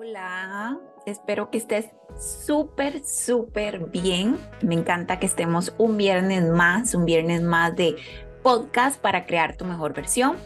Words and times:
Hola, 0.00 0.78
espero 1.06 1.50
que 1.50 1.58
estés 1.58 1.86
súper, 2.20 3.04
súper 3.04 3.80
bien. 3.86 4.38
Me 4.62 4.76
encanta 4.76 5.18
que 5.18 5.26
estemos 5.26 5.74
un 5.76 5.96
viernes 5.96 6.44
más, 6.44 6.94
un 6.94 7.04
viernes 7.04 7.42
más 7.42 7.74
de 7.74 7.96
podcast 8.44 9.00
para 9.00 9.26
crear 9.26 9.56
tu 9.56 9.64
mejor 9.64 9.94
versión. 9.94 10.36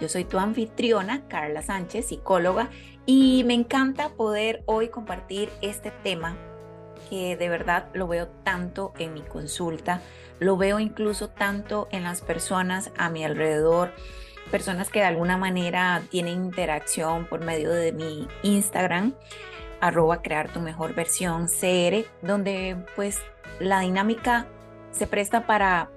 Yo 0.00 0.08
soy 0.08 0.22
tu 0.22 0.38
anfitriona, 0.38 1.26
Carla 1.26 1.60
Sánchez, 1.60 2.06
psicóloga, 2.06 2.70
y 3.04 3.42
me 3.46 3.54
encanta 3.54 4.10
poder 4.10 4.62
hoy 4.66 4.90
compartir 4.90 5.50
este 5.60 5.90
tema 5.90 6.36
que 7.08 7.36
de 7.36 7.48
verdad 7.48 7.88
lo 7.92 8.06
veo 8.06 8.28
tanto 8.44 8.92
en 9.00 9.12
mi 9.12 9.22
consulta, 9.22 10.02
lo 10.38 10.56
veo 10.56 10.78
incluso 10.78 11.30
tanto 11.30 11.88
en 11.90 12.04
las 12.04 12.20
personas 12.20 12.92
a 12.96 13.10
mi 13.10 13.24
alrededor 13.24 13.92
personas 14.50 14.88
que 14.90 15.00
de 15.00 15.06
alguna 15.06 15.36
manera 15.36 16.02
tienen 16.10 16.44
interacción 16.44 17.26
por 17.26 17.44
medio 17.44 17.70
de 17.70 17.92
mi 17.92 18.28
Instagram, 18.42 19.14
arroba 19.80 20.22
crear 20.22 20.52
tu 20.52 20.60
mejor 20.60 20.94
versión 20.94 21.46
CR, 21.46 22.04
donde 22.22 22.76
pues 22.96 23.18
la 23.58 23.80
dinámica 23.80 24.46
se 24.92 25.06
presta 25.06 25.46
para 25.46 25.90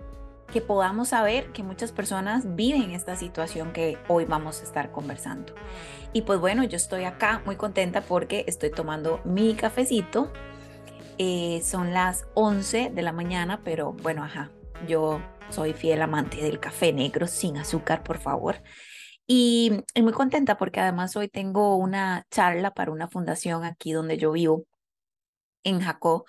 que 0.51 0.61
podamos 0.61 1.09
saber 1.09 1.47
que 1.51 1.63
muchas 1.63 1.91
personas 1.91 2.55
viven 2.55 2.91
esta 2.91 3.15
situación 3.15 3.73
que 3.73 3.97
hoy 4.07 4.25
vamos 4.25 4.61
a 4.61 4.63
estar 4.63 4.91
conversando. 4.91 5.53
Y 6.13 6.21
pues 6.21 6.39
bueno, 6.39 6.63
yo 6.63 6.77
estoy 6.77 7.05
acá 7.05 7.41
muy 7.45 7.55
contenta 7.55 8.01
porque 8.01 8.45
estoy 8.47 8.69
tomando 8.69 9.19
mi 9.23 9.55
cafecito. 9.55 10.31
Eh, 11.17 11.61
son 11.63 11.93
las 11.93 12.27
11 12.35 12.91
de 12.93 13.01
la 13.01 13.11
mañana, 13.11 13.61
pero 13.63 13.93
bueno, 13.93 14.23
ajá, 14.23 14.51
yo 14.87 15.21
soy 15.49 15.73
fiel 15.73 16.01
amante 16.01 16.37
del 16.37 16.59
café 16.59 16.93
negro 16.93 17.27
sin 17.27 17.57
azúcar, 17.57 18.03
por 18.03 18.19
favor. 18.19 18.61
Y, 19.27 19.71
muy 20.01 20.13
contenta 20.13 20.57
porque 20.57 20.79
además 20.79 21.15
hoy 21.15 21.29
tengo 21.29 21.77
una 21.77 22.25
charla 22.29 22.73
para 22.73 22.91
una 22.91 23.07
fundación 23.07 23.63
aquí 23.63 23.91
donde 23.93 24.17
yo 24.17 24.31
vivo, 24.31 24.65
en 25.63 25.81
Jacó. 25.81 26.25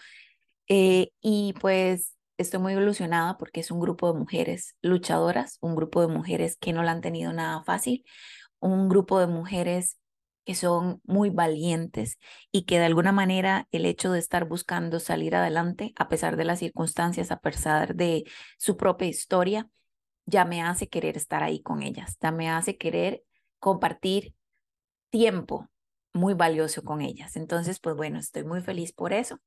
Eh, 0.68 1.10
y 1.20 1.54
pues 1.60 2.16
estoy 2.38 2.60
muy 2.60 2.74
ilusionada 2.74 3.36
porque 3.38 3.60
es 3.60 3.70
un 3.70 3.80
grupo 3.80 4.12
de 4.12 4.18
mujeres 4.18 4.76
luchadoras, 4.82 5.58
un 5.60 5.76
grupo 5.76 6.00
de 6.00 6.08
mujeres 6.08 6.56
que 6.56 6.72
no 6.72 6.82
la 6.82 6.92
han 6.92 7.00
tenido 7.00 7.32
nada 7.32 7.62
fácil, 7.64 8.04
un 8.60 8.88
grupo 8.88 9.18
de 9.20 9.26
mujeres 9.26 9.98
que 10.44 10.54
son 10.54 11.00
muy 11.04 11.30
valientes 11.30 12.18
y 12.52 12.64
que 12.64 12.78
de 12.78 12.84
alguna 12.84 13.12
manera 13.12 13.66
el 13.72 13.86
hecho 13.86 14.12
de 14.12 14.18
estar 14.18 14.46
buscando 14.46 15.00
salir 15.00 15.34
adelante 15.34 15.92
a 15.96 16.08
pesar 16.08 16.36
de 16.36 16.44
las 16.44 16.58
circunstancias, 16.58 17.30
a 17.30 17.40
pesar 17.40 17.94
de 17.94 18.24
su 18.58 18.76
propia 18.76 19.08
historia, 19.08 19.68
ya 20.26 20.44
me 20.44 20.62
hace 20.62 20.88
querer 20.88 21.16
estar 21.16 21.42
ahí 21.42 21.62
con 21.62 21.82
ellas, 21.82 22.16
ya 22.20 22.30
me 22.32 22.50
hace 22.50 22.76
querer 22.76 23.24
compartir 23.58 24.34
tiempo 25.10 25.68
muy 26.12 26.34
valioso 26.34 26.82
con 26.82 27.02
ellas. 27.02 27.36
Entonces, 27.36 27.80
pues 27.80 27.96
bueno, 27.96 28.18
estoy 28.18 28.44
muy 28.44 28.60
feliz 28.62 28.92
por 28.92 29.12
eso. 29.12 29.38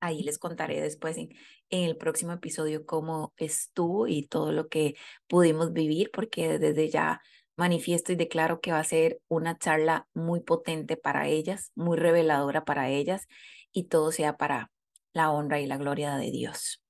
Ahí 0.00 0.22
les 0.22 0.38
contaré 0.38 0.80
después 0.82 1.16
en, 1.16 1.30
en, 1.70 1.84
el 1.84 1.96
próximo 1.96 2.32
episodio 2.32 2.84
cómo 2.84 3.32
estuvo 3.36 4.06
y 4.06 4.26
todo 4.26 4.52
lo 4.52 4.68
que 4.68 4.96
pudimos 5.28 5.72
vivir, 5.72 6.10
porque 6.12 6.58
desde 6.58 6.90
ya 6.90 7.22
manifiesto 7.56 8.12
y 8.12 8.16
declaro 8.16 8.60
que 8.60 8.72
va 8.72 8.78
a 8.78 8.84
ser 8.84 9.20
una 9.28 9.58
charla 9.58 10.08
muy 10.14 10.40
potente 10.40 10.96
para 10.96 11.28
ellas, 11.28 11.72
muy 11.74 11.96
reveladora 11.96 12.64
para 12.64 12.88
ellas 12.88 13.26
y 13.72 13.84
todo 13.84 14.12
sea 14.12 14.36
para 14.36 14.70
la 15.12 15.30
honra 15.30 15.60
y 15.60 15.66
la 15.66 15.76
gloria 15.76 16.16
de 16.16 16.30
Dios. 16.30 16.82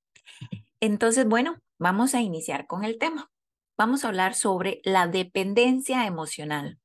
Entonces, 0.80 1.26
bueno, 1.26 1.60
vamos 1.78 2.14
a 2.14 2.20
iniciar 2.20 2.66
con 2.66 2.84
el 2.84 2.98
tema. 2.98 3.30
Vamos 3.76 4.04
a 4.04 4.08
hablar 4.08 4.34
sobre 4.34 4.80
la 4.84 5.06
dependencia 5.08 6.06
emocional. 6.06 6.78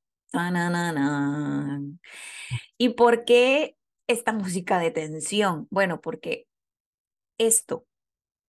¿Y 2.77 2.89
por 2.89 3.25
qué 3.25 3.77
esta 4.07 4.33
música 4.33 4.79
de 4.79 4.91
tensión? 4.91 5.67
Bueno, 5.69 6.01
porque 6.01 6.47
esto 7.37 7.85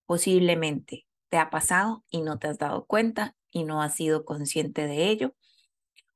posiblemente 0.06 1.06
te 1.28 1.38
ha 1.38 1.50
pasado 1.50 2.04
y 2.10 2.22
no 2.22 2.38
te 2.38 2.48
has 2.48 2.58
dado 2.58 2.86
cuenta 2.86 3.36
y 3.50 3.64
no 3.64 3.82
has 3.82 3.94
sido 3.94 4.24
consciente 4.24 4.86
de 4.86 5.08
ello. 5.08 5.34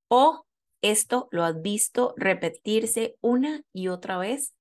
O 0.09 0.47
esto 0.83 1.29
lo 1.31 1.45
has 1.45 1.61
visto 1.63 2.15
repetirse 2.17 3.17
una 3.21 3.63
y 3.73 3.89
otra 3.89 4.19
vez 4.19 4.55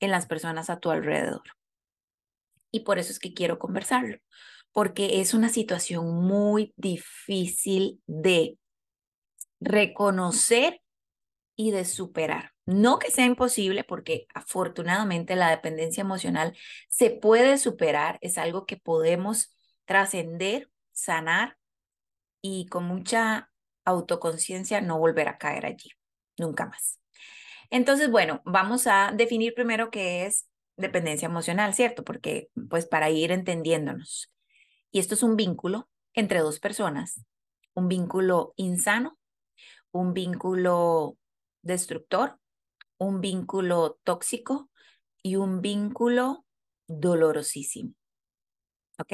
en 0.00 0.10
las 0.10 0.26
personas 0.26 0.70
a 0.70 0.80
tu 0.80 0.90
alrededor. 0.90 1.42
Y 2.70 2.80
por 2.80 2.98
eso 2.98 3.12
es 3.12 3.18
que 3.18 3.34
quiero 3.34 3.58
conversarlo, 3.58 4.18
porque 4.72 5.20
es 5.20 5.34
una 5.34 5.48
situación 5.48 6.24
muy 6.24 6.72
difícil 6.76 8.00
de 8.06 8.58
reconocer 9.60 10.80
y 11.56 11.72
de 11.72 11.84
superar. 11.84 12.52
No 12.64 12.98
que 12.98 13.10
sea 13.10 13.26
imposible, 13.26 13.84
porque 13.84 14.26
afortunadamente 14.32 15.34
la 15.34 15.50
dependencia 15.50 16.00
emocional 16.02 16.56
se 16.88 17.10
puede 17.10 17.58
superar, 17.58 18.18
es 18.22 18.38
algo 18.38 18.64
que 18.64 18.76
podemos 18.76 19.52
trascender, 19.84 20.70
sanar 20.92 21.58
y 22.42 22.66
con 22.66 22.84
mucha 22.84 23.50
autoconciencia 23.84 24.80
no 24.80 24.98
volver 24.98 25.28
a 25.28 25.38
caer 25.38 25.66
allí, 25.66 25.90
nunca 26.38 26.66
más. 26.66 26.98
Entonces, 27.70 28.10
bueno, 28.10 28.42
vamos 28.44 28.86
a 28.86 29.12
definir 29.14 29.54
primero 29.54 29.90
qué 29.90 30.26
es 30.26 30.48
dependencia 30.76 31.26
emocional, 31.26 31.74
¿cierto? 31.74 32.04
Porque, 32.04 32.48
pues, 32.68 32.86
para 32.86 33.10
ir 33.10 33.30
entendiéndonos. 33.30 34.32
Y 34.90 34.98
esto 34.98 35.14
es 35.14 35.22
un 35.22 35.36
vínculo 35.36 35.88
entre 36.14 36.40
dos 36.40 36.58
personas, 36.58 37.24
un 37.74 37.88
vínculo 37.88 38.54
insano, 38.56 39.18
un 39.92 40.12
vínculo 40.12 41.16
destructor, 41.62 42.38
un 42.98 43.20
vínculo 43.20 43.98
tóxico 44.02 44.70
y 45.22 45.36
un 45.36 45.60
vínculo 45.60 46.44
dolorosísimo. 46.88 47.94
¿Ok? 48.98 49.12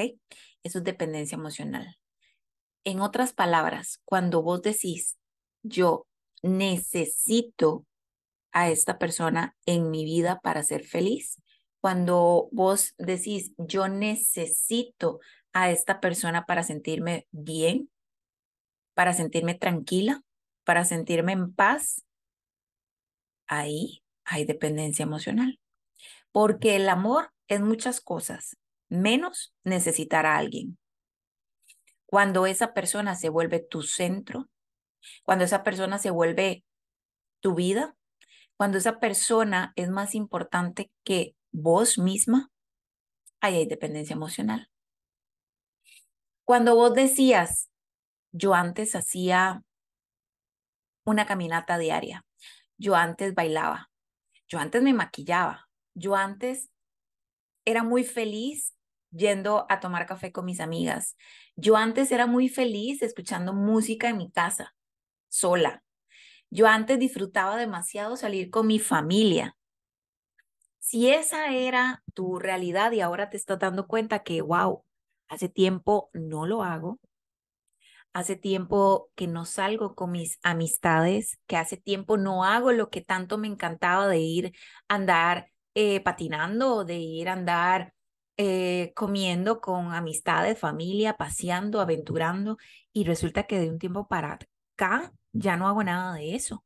Eso 0.63 0.79
es 0.79 0.83
dependencia 0.83 1.35
emocional. 1.35 1.97
En 2.87 3.01
otras 3.01 3.33
palabras, 3.33 3.99
cuando 4.05 4.41
vos 4.41 4.61
decís, 4.61 5.17
yo 5.61 6.07
necesito 6.41 7.85
a 8.53 8.69
esta 8.69 8.97
persona 8.97 9.57
en 9.65 9.91
mi 9.91 10.05
vida 10.05 10.39
para 10.39 10.63
ser 10.63 10.85
feliz, 10.85 11.41
cuando 11.81 12.47
vos 12.53 12.93
decís, 12.97 13.51
yo 13.57 13.89
necesito 13.89 15.19
a 15.51 15.69
esta 15.69 15.99
persona 15.99 16.45
para 16.45 16.63
sentirme 16.63 17.27
bien, 17.31 17.91
para 18.93 19.11
sentirme 19.11 19.53
tranquila, 19.53 20.23
para 20.63 20.85
sentirme 20.85 21.33
en 21.33 21.53
paz, 21.53 22.05
ahí 23.47 24.01
hay 24.23 24.45
dependencia 24.45 25.03
emocional. 25.03 25.59
Porque 26.31 26.77
el 26.77 26.87
amor 26.87 27.33
es 27.49 27.59
muchas 27.59 27.99
cosas, 27.99 28.55
menos 28.87 29.53
necesitar 29.65 30.25
a 30.25 30.37
alguien. 30.37 30.77
Cuando 32.07 32.47
esa 32.47 32.73
persona 32.73 33.15
se 33.15 33.29
vuelve 33.29 33.59
tu 33.59 33.83
centro, 33.83 34.49
cuando 35.23 35.43
esa 35.43 35.63
persona 35.63 35.99
se 35.99 36.09
vuelve 36.09 36.63
tu 37.41 37.53
vida, 37.53 37.95
cuando 38.55 38.77
esa 38.77 38.99
persona 38.99 39.73
es 39.75 39.89
más 39.89 40.15
importante 40.15 40.89
que 41.03 41.35
vos 41.51 41.97
misma, 41.97 42.49
hay 43.41 43.67
dependencia 43.67 44.13
emocional. 44.13 44.69
Cuando 46.45 46.75
vos 46.75 46.93
decías, 46.93 47.69
yo 48.31 48.53
antes 48.53 48.95
hacía 48.95 49.63
una 51.03 51.25
caminata 51.25 51.77
diaria, 51.77 52.25
yo 52.77 52.95
antes 52.95 53.35
bailaba, 53.35 53.91
yo 54.47 54.59
antes 54.59 54.81
me 54.81 54.93
maquillaba, 54.93 55.69
yo 55.93 56.15
antes 56.15 56.69
era 57.65 57.83
muy 57.83 58.05
feliz 58.05 58.76
yendo 59.11 59.65
a 59.69 59.79
tomar 59.79 60.05
café 60.05 60.31
con 60.31 60.45
mis 60.45 60.59
amigas. 60.59 61.15
Yo 61.55 61.77
antes 61.77 62.11
era 62.11 62.27
muy 62.27 62.49
feliz 62.49 63.01
escuchando 63.01 63.53
música 63.53 64.09
en 64.09 64.17
mi 64.17 64.31
casa, 64.31 64.75
sola. 65.29 65.83
Yo 66.49 66.67
antes 66.67 66.99
disfrutaba 66.99 67.57
demasiado 67.57 68.15
salir 68.15 68.49
con 68.49 68.67
mi 68.67 68.79
familia. 68.79 69.55
Si 70.79 71.09
esa 71.09 71.53
era 71.53 72.03
tu 72.13 72.39
realidad 72.39 72.91
y 72.93 73.01
ahora 73.01 73.29
te 73.29 73.37
estás 73.37 73.59
dando 73.59 73.87
cuenta 73.87 74.23
que, 74.23 74.41
wow, 74.41 74.85
hace 75.27 75.49
tiempo 75.49 76.09
no 76.13 76.45
lo 76.45 76.63
hago, 76.63 76.99
hace 78.13 78.35
tiempo 78.35 79.11
que 79.15 79.27
no 79.27 79.45
salgo 79.45 79.93
con 79.95 80.11
mis 80.11 80.39
amistades, 80.43 81.39
que 81.45 81.57
hace 81.57 81.77
tiempo 81.77 82.17
no 82.17 82.45
hago 82.45 82.71
lo 82.71 82.89
que 82.89 83.01
tanto 83.01 83.37
me 83.37 83.47
encantaba 83.47 84.07
de 84.07 84.19
ir 84.19 84.53
a 84.87 84.95
andar 84.95 85.51
eh, 85.75 85.99
patinando, 86.01 86.85
de 86.85 86.97
ir 86.97 87.29
a 87.29 87.33
andar 87.33 87.93
eh, 88.37 88.93
comiendo 88.95 89.61
con 89.61 89.93
amistades, 89.93 90.59
familia, 90.59 91.17
paseando, 91.17 91.81
aventurando, 91.81 92.57
y 92.93 93.03
resulta 93.03 93.43
que 93.43 93.59
de 93.59 93.69
un 93.69 93.79
tiempo 93.79 94.07
para 94.07 94.39
acá 94.75 95.11
ya 95.33 95.57
no 95.57 95.67
hago 95.67 95.83
nada 95.83 96.13
de 96.13 96.35
eso. 96.35 96.63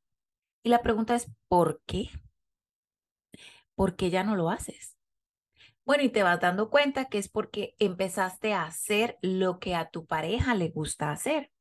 Y 0.63 0.69
la 0.69 0.81
pregunta 0.81 1.15
es, 1.15 1.31
¿por 1.47 1.81
qué? 1.85 2.09
¿Por 3.75 3.95
qué 3.95 4.09
ya 4.09 4.23
no 4.23 4.35
lo 4.35 4.49
haces? 4.49 4.97
Bueno, 5.85 6.03
y 6.03 6.09
te 6.09 6.23
vas 6.23 6.39
dando 6.39 6.69
cuenta 6.69 7.05
que 7.05 7.17
es 7.17 7.29
porque 7.29 7.75
empezaste 7.79 8.53
a 8.53 8.63
hacer 8.63 9.17
lo 9.21 9.59
que 9.59 9.75
a 9.75 9.89
tu 9.89 10.05
pareja 10.05 10.55
le 10.55 10.69
gusta 10.69 11.11
hacer. 11.11 11.51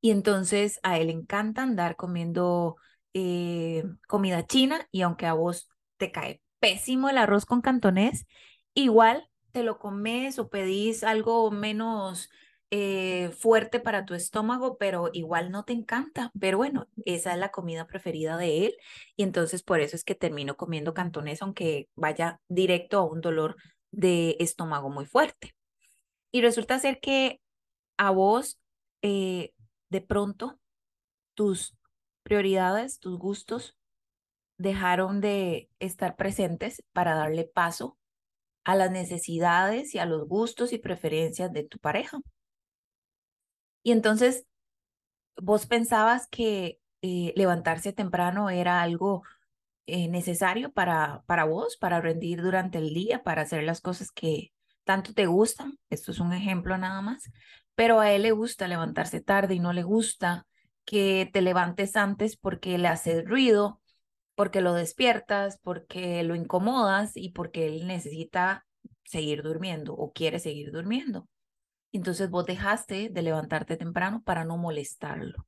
Y 0.00 0.10
entonces 0.10 0.80
a 0.82 0.98
él 0.98 1.08
le 1.08 1.12
encanta 1.12 1.62
andar 1.62 1.96
comiendo 1.96 2.76
eh, 3.14 3.84
comida 4.08 4.46
china 4.46 4.86
y 4.90 5.02
aunque 5.02 5.26
a 5.26 5.34
vos 5.34 5.68
te 5.96 6.10
cae 6.12 6.42
pésimo 6.60 7.08
el 7.08 7.18
arroz 7.18 7.44
con 7.44 7.60
cantonés, 7.60 8.26
igual 8.74 9.28
te 9.52 9.62
lo 9.62 9.78
comes 9.78 10.38
o 10.38 10.48
pedís 10.48 11.04
algo 11.04 11.50
menos 11.50 12.30
eh, 12.70 13.30
fuerte 13.38 13.80
para 13.80 14.06
tu 14.06 14.14
estómago, 14.14 14.78
pero 14.78 15.10
igual 15.12 15.50
no 15.50 15.64
te 15.64 15.74
encanta. 15.74 16.32
Pero 16.40 16.56
bueno, 16.56 16.88
esa 17.04 17.34
es 17.34 17.38
la 17.38 17.50
comida 17.50 17.86
preferida 17.86 18.36
de 18.38 18.66
él 18.66 18.76
y 19.16 19.24
entonces 19.24 19.62
por 19.62 19.80
eso 19.80 19.94
es 19.94 20.04
que 20.04 20.14
termino 20.14 20.56
comiendo 20.56 20.94
cantonés, 20.94 21.42
aunque 21.42 21.88
vaya 21.94 22.40
directo 22.48 22.98
a 22.98 23.04
un 23.04 23.20
dolor 23.20 23.56
de 23.90 24.36
estómago 24.40 24.88
muy 24.90 25.04
fuerte. 25.04 25.54
Y 26.32 26.40
resulta 26.40 26.78
ser 26.78 26.98
que 27.00 27.42
a 27.98 28.10
vos, 28.10 28.58
eh, 29.02 29.52
de 29.90 30.00
pronto, 30.00 30.58
tus 31.34 31.76
prioridades, 32.22 33.00
tus 33.00 33.18
gustos, 33.18 33.76
dejaron 34.56 35.20
de 35.20 35.68
estar 35.78 36.16
presentes 36.16 36.82
para 36.92 37.14
darle 37.14 37.44
paso 37.44 37.98
a 38.64 38.74
las 38.76 38.90
necesidades 38.90 39.94
y 39.94 39.98
a 39.98 40.06
los 40.06 40.28
gustos 40.28 40.72
y 40.72 40.78
preferencias 40.78 41.52
de 41.52 41.64
tu 41.64 41.78
pareja. 41.78 42.18
Y 43.82 43.92
entonces, 43.92 44.46
vos 45.36 45.66
pensabas 45.66 46.28
que 46.28 46.78
eh, 47.02 47.32
levantarse 47.36 47.92
temprano 47.92 48.50
era 48.50 48.82
algo 48.82 49.24
eh, 49.86 50.08
necesario 50.08 50.72
para, 50.72 51.22
para 51.26 51.44
vos, 51.44 51.76
para 51.76 52.00
rendir 52.00 52.42
durante 52.42 52.78
el 52.78 52.94
día, 52.94 53.22
para 53.24 53.42
hacer 53.42 53.64
las 53.64 53.80
cosas 53.80 54.12
que 54.12 54.52
tanto 54.84 55.12
te 55.12 55.26
gustan. 55.26 55.78
Esto 55.90 56.12
es 56.12 56.20
un 56.20 56.32
ejemplo 56.32 56.78
nada 56.78 57.00
más. 57.02 57.30
Pero 57.74 58.00
a 58.00 58.12
él 58.12 58.22
le 58.22 58.32
gusta 58.32 58.68
levantarse 58.68 59.20
tarde 59.20 59.54
y 59.54 59.60
no 59.60 59.72
le 59.72 59.82
gusta 59.82 60.46
que 60.84 61.28
te 61.32 61.42
levantes 61.42 61.96
antes 61.96 62.36
porque 62.36 62.78
le 62.78 62.88
haces 62.88 63.24
ruido, 63.24 63.81
porque 64.42 64.60
lo 64.60 64.74
despiertas, 64.74 65.60
porque 65.62 66.24
lo 66.24 66.34
incomodas 66.34 67.12
y 67.14 67.28
porque 67.28 67.64
él 67.68 67.86
necesita 67.86 68.66
seguir 69.04 69.44
durmiendo 69.44 69.94
o 69.94 70.10
quiere 70.10 70.40
seguir 70.40 70.72
durmiendo. 70.72 71.28
Entonces 71.92 72.28
vos 72.28 72.44
dejaste 72.44 73.08
de 73.08 73.22
levantarte 73.22 73.76
temprano 73.76 74.20
para 74.24 74.44
no 74.44 74.56
molestarlo. 74.56 75.46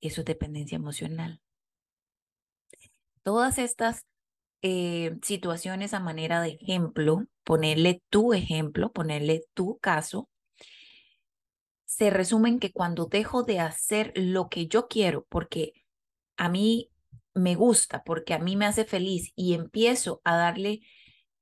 Eso 0.00 0.20
es 0.20 0.24
dependencia 0.24 0.76
emocional. 0.76 1.40
Todas 3.24 3.58
estas 3.58 4.06
eh, 4.62 5.16
situaciones 5.22 5.94
a 5.94 5.98
manera 5.98 6.40
de 6.40 6.50
ejemplo, 6.60 7.24
ponerle 7.42 8.04
tu 8.08 8.34
ejemplo, 8.34 8.92
ponerle 8.92 9.42
tu 9.52 9.78
caso, 9.78 10.28
se 11.86 12.10
resumen 12.10 12.60
que 12.60 12.70
cuando 12.70 13.06
dejo 13.06 13.42
de 13.42 13.58
hacer 13.58 14.12
lo 14.14 14.48
que 14.48 14.68
yo 14.68 14.86
quiero, 14.86 15.26
porque 15.28 15.72
a 16.36 16.48
mí 16.48 16.92
me 17.34 17.54
gusta, 17.54 18.02
porque 18.04 18.34
a 18.34 18.38
mí 18.38 18.56
me 18.56 18.66
hace 18.66 18.84
feliz 18.84 19.32
y 19.36 19.54
empiezo 19.54 20.20
a 20.24 20.36
darle 20.36 20.80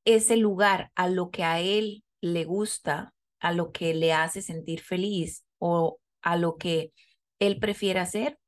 ese 0.04 0.36
lugar 0.36 0.90
a 0.94 1.08
lo 1.08 1.30
que 1.30 1.44
a 1.44 1.60
él 1.60 2.04
le 2.20 2.44
gusta, 2.44 3.14
a 3.40 3.52
lo 3.52 3.72
que 3.72 3.94
le 3.94 4.12
hace 4.12 4.42
sentir 4.42 4.80
feliz 4.80 5.44
o 5.58 5.98
a 6.22 6.36
lo 6.36 6.56
que 6.56 6.92
él 7.38 7.58
prefiere 7.58 8.00
hacer 8.00 8.38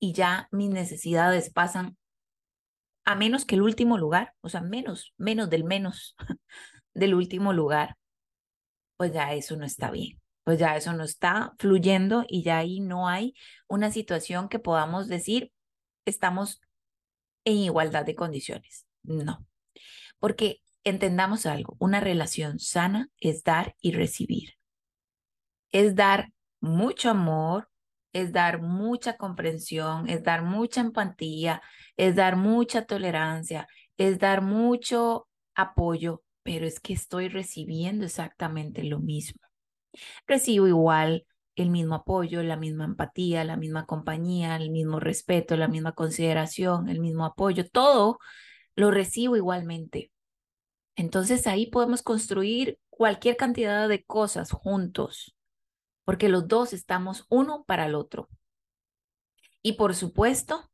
y 0.00 0.12
ya 0.12 0.48
mis 0.50 0.70
necesidades 0.70 1.50
pasan 1.50 1.96
a 3.04 3.14
menos 3.14 3.44
que 3.44 3.54
el 3.54 3.62
último 3.62 3.96
lugar, 3.98 4.34
o 4.42 4.48
sea, 4.48 4.60
menos, 4.60 5.14
menos 5.16 5.48
del 5.50 5.64
menos 5.64 6.14
del 6.94 7.14
último 7.14 7.52
lugar, 7.52 7.96
pues 8.96 9.12
ya 9.12 9.32
eso 9.32 9.56
no 9.56 9.64
está 9.64 9.90
bien, 9.90 10.20
pues 10.44 10.58
ya 10.58 10.76
eso 10.76 10.92
no 10.92 11.04
está 11.04 11.54
fluyendo 11.58 12.24
y 12.28 12.42
ya 12.42 12.58
ahí 12.58 12.80
no 12.80 13.08
hay 13.08 13.34
una 13.68 13.90
situación 13.90 14.48
que 14.48 14.58
podamos 14.58 15.08
decir 15.08 15.52
estamos 16.08 16.60
en 17.44 17.56
igualdad 17.56 18.04
de 18.04 18.14
condiciones. 18.14 18.86
No, 19.02 19.46
porque 20.18 20.60
entendamos 20.84 21.46
algo, 21.46 21.76
una 21.78 22.00
relación 22.00 22.58
sana 22.58 23.08
es 23.20 23.42
dar 23.44 23.74
y 23.80 23.92
recibir. 23.92 24.54
Es 25.70 25.94
dar 25.94 26.32
mucho 26.60 27.10
amor, 27.10 27.70
es 28.12 28.32
dar 28.32 28.60
mucha 28.60 29.16
comprensión, 29.16 30.08
es 30.08 30.22
dar 30.22 30.42
mucha 30.42 30.80
empatía, 30.80 31.62
es 31.96 32.16
dar 32.16 32.36
mucha 32.36 32.86
tolerancia, 32.86 33.68
es 33.96 34.18
dar 34.18 34.42
mucho 34.42 35.28
apoyo, 35.54 36.22
pero 36.42 36.66
es 36.66 36.80
que 36.80 36.94
estoy 36.94 37.28
recibiendo 37.28 38.06
exactamente 38.06 38.82
lo 38.82 39.00
mismo. 39.00 39.40
Recibo 40.26 40.66
igual 40.66 41.26
el 41.62 41.70
mismo 41.70 41.94
apoyo, 41.96 42.42
la 42.42 42.56
misma 42.56 42.84
empatía, 42.84 43.44
la 43.44 43.56
misma 43.56 43.86
compañía, 43.86 44.56
el 44.56 44.70
mismo 44.70 45.00
respeto, 45.00 45.56
la 45.56 45.68
misma 45.68 45.92
consideración, 45.92 46.88
el 46.88 47.00
mismo 47.00 47.24
apoyo, 47.24 47.68
todo 47.68 48.18
lo 48.76 48.90
recibo 48.90 49.36
igualmente. 49.36 50.12
Entonces 50.96 51.46
ahí 51.46 51.66
podemos 51.66 52.02
construir 52.02 52.78
cualquier 52.90 53.36
cantidad 53.36 53.88
de 53.88 54.04
cosas 54.04 54.50
juntos, 54.50 55.36
porque 56.04 56.28
los 56.28 56.48
dos 56.48 56.72
estamos 56.72 57.24
uno 57.28 57.64
para 57.66 57.86
el 57.86 57.94
otro. 57.94 58.28
Y 59.62 59.74
por 59.74 59.94
supuesto, 59.94 60.70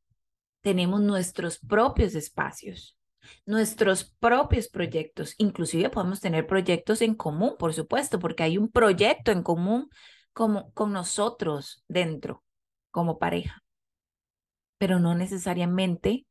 tenemos 0.63 1.03
nuestros 1.03 1.59
propios 1.59 2.15
espacios, 2.15 2.97
nuestros 3.45 4.15
propios 4.19 4.69
proyectos. 4.69 5.35
Inclusive 5.39 5.91
podemos 5.91 6.21
tener 6.21 6.47
proyectos 6.47 7.03
en 7.03 7.15
común, 7.15 7.57
por 7.59 7.75
supuesto, 7.75 8.19
porque 8.19 8.43
hay 8.43 8.57
un 8.59 8.71
proyecto 8.71 9.31
en 9.31 9.43
común 9.43 9.91
como, 10.35 10.73
con 10.73 10.93
nosotros 10.93 11.83
dentro, 11.89 12.45
como 12.91 13.19
pareja. 13.19 13.63
Pero 14.77 14.99
no 14.99 15.15
necesariamente 15.15 16.27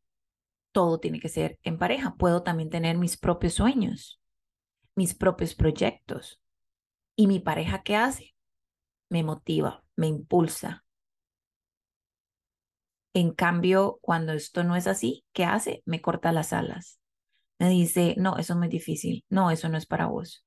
todo 0.72 1.00
tiene 1.00 1.20
que 1.20 1.30
ser 1.30 1.58
en 1.64 1.80
pareja. 1.80 2.16
Puedo 2.16 2.44
también 2.44 2.70
tener 2.70 2.98
mis 2.98 3.18
propios 3.18 3.56
sueños, 3.56 4.22
mis 4.94 5.16
propios 5.16 5.56
proyectos. 5.56 6.40
¿Y 7.16 7.28
mi 7.28 7.40
pareja 7.40 7.82
qué 7.82 7.96
hace? 7.96 8.36
Me 9.10 9.24
motiva, 9.24 9.84
me 9.96 10.08
impulsa. 10.08 10.84
En 13.14 13.32
cambio, 13.32 14.00
cuando 14.02 14.34
esto 14.34 14.64
no 14.64 14.76
es 14.76 14.88
así, 14.88 15.24
¿qué 15.34 15.46
hace? 15.46 15.82
Me 15.86 16.02
corta 16.02 16.32
las 16.32 16.52
alas. 16.52 17.00
Me 17.60 17.70
dice, 17.70 18.16
no, 18.18 18.38
eso 18.38 18.54
es 18.54 18.60
muy 18.60 18.68
difícil. 18.68 19.24
No, 19.30 19.52
eso 19.52 19.70
no 19.70 19.78
es 19.78 19.86
para 19.86 20.08
vos. 20.08 20.44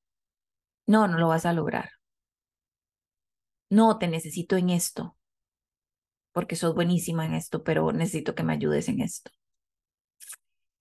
No, 0.87 1.07
no 1.09 1.19
lo 1.19 1.29
vas 1.29 1.47
a 1.47 1.53
lograr 1.53 1.96
no, 3.69 3.99
te 3.99 4.09
necesito 4.09 4.57
en 4.57 4.71
esto, 4.71 5.17
porque 6.33 6.57
sos 6.57 6.75
buenísima 6.75 7.25
en 7.25 7.35
esto, 7.35 7.65
pero 7.65 7.93
necesito 7.93 8.35
que 8.35 8.43
me 8.43 8.53
ayudes 8.53 8.89
en 8.89 9.01
esto. 9.01 9.31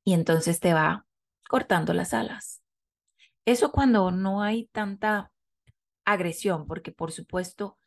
Y 0.03 0.13
entonces 0.13 0.59
te 0.59 0.73
va 0.73 1.05
cortando 1.47 1.93
las 1.93 2.13
alas. 2.13 2.61
Eso 3.45 3.71
cuando 3.71 4.11
no 4.11 4.41
hay 4.41 4.67
tanta 4.67 5.31
agresión, 6.03 6.67
porque 6.67 6.91
por 6.91 7.11
supuesto 7.11 7.77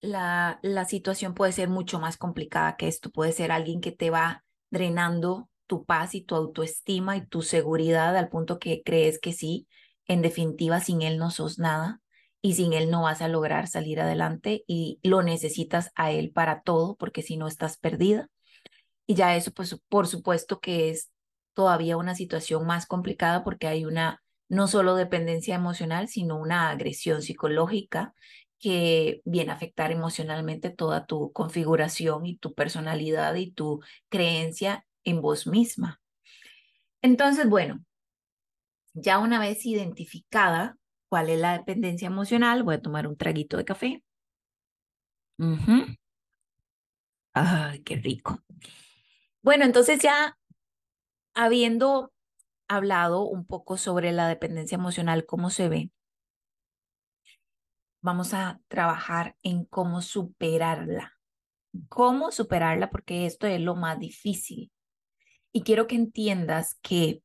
la, 0.00 0.60
la 0.62 0.84
situación 0.84 1.34
puede 1.34 1.52
ser 1.52 1.68
mucho 1.68 1.98
más 1.98 2.16
complicada 2.16 2.76
que 2.76 2.88
esto. 2.88 3.10
Puede 3.10 3.32
ser 3.32 3.52
alguien 3.52 3.80
que 3.80 3.92
te 3.92 4.10
va 4.10 4.44
drenando 4.70 5.48
tu 5.66 5.84
paz 5.84 6.14
y 6.14 6.20
tu 6.20 6.34
autoestima 6.34 7.16
y 7.16 7.26
tu 7.26 7.42
seguridad 7.42 8.16
al 8.16 8.28
punto 8.28 8.58
que 8.58 8.82
crees 8.84 9.18
que 9.18 9.32
sí, 9.32 9.66
en 10.06 10.20
definitiva, 10.20 10.80
sin 10.80 11.00
él 11.02 11.16
no 11.18 11.30
sos 11.30 11.58
nada 11.58 12.01
y 12.42 12.54
sin 12.54 12.72
él 12.72 12.90
no 12.90 13.02
vas 13.02 13.22
a 13.22 13.28
lograr 13.28 13.68
salir 13.68 14.00
adelante 14.00 14.64
y 14.66 14.98
lo 15.04 15.22
necesitas 15.22 15.92
a 15.94 16.10
él 16.10 16.32
para 16.32 16.62
todo 16.62 16.96
porque 16.96 17.22
si 17.22 17.36
no 17.36 17.46
estás 17.46 17.78
perdida. 17.78 18.28
Y 19.06 19.14
ya 19.14 19.36
eso, 19.36 19.52
pues 19.52 19.80
por 19.88 20.08
supuesto 20.08 20.60
que 20.60 20.90
es 20.90 21.10
todavía 21.54 21.96
una 21.96 22.14
situación 22.16 22.66
más 22.66 22.86
complicada 22.86 23.44
porque 23.44 23.68
hay 23.68 23.84
una 23.84 24.22
no 24.48 24.68
solo 24.68 24.96
dependencia 24.96 25.54
emocional, 25.54 26.08
sino 26.08 26.36
una 26.36 26.70
agresión 26.70 27.22
psicológica 27.22 28.12
que 28.58 29.22
viene 29.24 29.50
a 29.50 29.54
afectar 29.54 29.92
emocionalmente 29.92 30.70
toda 30.70 31.06
tu 31.06 31.32
configuración 31.32 32.26
y 32.26 32.36
tu 32.36 32.54
personalidad 32.54 33.34
y 33.36 33.52
tu 33.52 33.80
creencia 34.08 34.84
en 35.04 35.22
vos 35.22 35.46
misma. 35.46 36.00
Entonces, 37.02 37.48
bueno, 37.48 37.84
ya 38.94 39.18
una 39.18 39.38
vez 39.38 39.64
identificada 39.64 40.76
¿Cuál 41.12 41.28
es 41.28 41.38
la 41.38 41.52
dependencia 41.58 42.06
emocional? 42.06 42.62
Voy 42.62 42.76
a 42.76 42.80
tomar 42.80 43.06
un 43.06 43.18
traguito 43.18 43.58
de 43.58 43.66
café. 43.66 44.02
Ay, 47.34 47.82
qué 47.82 47.96
rico. 47.96 48.42
Bueno, 49.42 49.66
entonces 49.66 50.00
ya 50.00 50.38
habiendo 51.34 52.14
hablado 52.66 53.24
un 53.28 53.44
poco 53.44 53.76
sobre 53.76 54.10
la 54.12 54.26
dependencia 54.26 54.76
emocional, 54.76 55.26
cómo 55.26 55.50
se 55.50 55.68
ve, 55.68 55.90
vamos 58.00 58.32
a 58.32 58.62
trabajar 58.68 59.36
en 59.42 59.66
cómo 59.66 60.00
superarla. 60.00 61.12
Cómo 61.90 62.32
superarla, 62.32 62.88
porque 62.88 63.26
esto 63.26 63.46
es 63.46 63.60
lo 63.60 63.74
más 63.74 63.98
difícil. 63.98 64.72
Y 65.52 65.60
quiero 65.60 65.86
que 65.86 65.96
entiendas 65.96 66.78
que 66.80 67.22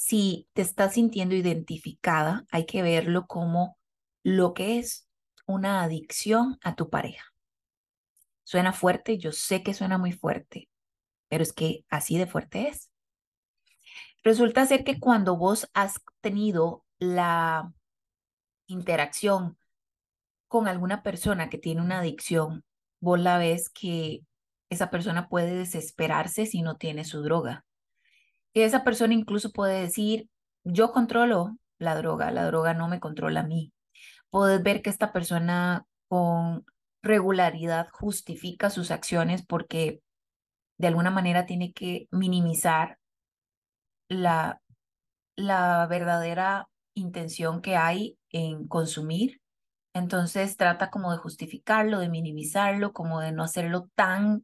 si 0.00 0.48
te 0.54 0.62
estás 0.62 0.94
sintiendo 0.94 1.34
identificada, 1.34 2.46
hay 2.50 2.64
que 2.64 2.80
verlo 2.80 3.26
como 3.26 3.76
lo 4.22 4.54
que 4.54 4.78
es 4.78 5.06
una 5.44 5.82
adicción 5.82 6.58
a 6.62 6.74
tu 6.74 6.88
pareja. 6.88 7.34
Suena 8.42 8.72
fuerte, 8.72 9.18
yo 9.18 9.30
sé 9.30 9.62
que 9.62 9.74
suena 9.74 9.98
muy 9.98 10.12
fuerte, 10.12 10.70
pero 11.28 11.42
es 11.42 11.52
que 11.52 11.84
así 11.90 12.16
de 12.16 12.26
fuerte 12.26 12.68
es. 12.68 12.90
Resulta 14.24 14.64
ser 14.64 14.84
que 14.84 14.98
cuando 14.98 15.36
vos 15.36 15.68
has 15.74 16.00
tenido 16.22 16.82
la 16.98 17.70
interacción 18.68 19.58
con 20.48 20.66
alguna 20.66 21.02
persona 21.02 21.50
que 21.50 21.58
tiene 21.58 21.82
una 21.82 21.98
adicción, 21.98 22.64
vos 23.00 23.20
la 23.20 23.36
ves 23.36 23.68
que 23.68 24.24
esa 24.70 24.88
persona 24.88 25.28
puede 25.28 25.56
desesperarse 25.56 26.46
si 26.46 26.62
no 26.62 26.78
tiene 26.78 27.04
su 27.04 27.22
droga. 27.22 27.66
Esa 28.54 28.84
persona 28.84 29.14
incluso 29.14 29.52
puede 29.52 29.80
decir, 29.80 30.28
yo 30.64 30.92
controlo 30.92 31.56
la 31.78 31.94
droga, 31.94 32.30
la 32.30 32.44
droga 32.46 32.74
no 32.74 32.88
me 32.88 33.00
controla 33.00 33.40
a 33.40 33.46
mí. 33.46 33.72
Puedes 34.30 34.62
ver 34.62 34.82
que 34.82 34.90
esta 34.90 35.12
persona 35.12 35.86
con 36.08 36.64
regularidad 37.02 37.88
justifica 37.92 38.70
sus 38.70 38.90
acciones 38.90 39.44
porque 39.44 40.02
de 40.78 40.88
alguna 40.88 41.10
manera 41.10 41.46
tiene 41.46 41.72
que 41.72 42.08
minimizar 42.10 42.98
la, 44.08 44.60
la 45.36 45.86
verdadera 45.86 46.68
intención 46.94 47.62
que 47.62 47.76
hay 47.76 48.18
en 48.30 48.66
consumir. 48.66 49.40
Entonces 49.94 50.56
trata 50.56 50.90
como 50.90 51.12
de 51.12 51.18
justificarlo, 51.18 51.98
de 51.98 52.08
minimizarlo, 52.08 52.92
como 52.92 53.20
de 53.20 53.32
no 53.32 53.42
hacerlo 53.42 53.88
tan 53.94 54.42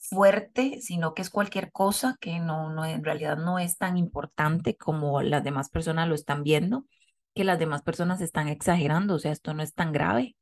fuerte, 0.00 0.80
sino 0.80 1.14
que 1.14 1.22
es 1.22 1.30
cualquier 1.30 1.70
cosa 1.72 2.16
que 2.20 2.40
no, 2.40 2.70
no 2.72 2.84
en 2.84 3.04
realidad 3.04 3.36
no 3.36 3.58
es 3.58 3.76
tan 3.78 3.96
importante 3.96 4.76
como 4.76 5.22
las 5.22 5.44
demás 5.44 5.70
personas 5.70 6.08
lo 6.08 6.14
están 6.14 6.42
viendo, 6.42 6.86
que 7.34 7.44
las 7.44 7.58
demás 7.58 7.82
personas 7.82 8.20
están 8.20 8.48
exagerando, 8.48 9.14
o 9.14 9.18
sea, 9.18 9.32
esto 9.32 9.54
no 9.54 9.62
es 9.62 9.74
tan 9.74 9.92
grave. 9.92 10.36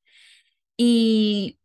Y 0.76 1.58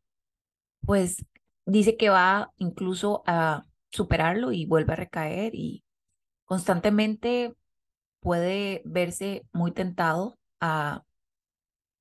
pues 0.85 1.25
dice 1.65 1.97
que 1.97 2.09
va 2.09 2.51
incluso 2.57 3.23
a 3.27 3.63
superarlo 3.91 4.51
y 4.51 4.65
vuelve 4.65 4.93
a 4.93 4.97
recaer 4.97 5.55
y 5.55 5.83
constantemente 6.45 7.53
puede 8.19 8.81
verse 8.85 9.45
muy 9.53 9.71
tentado 9.71 10.39
a 10.59 11.03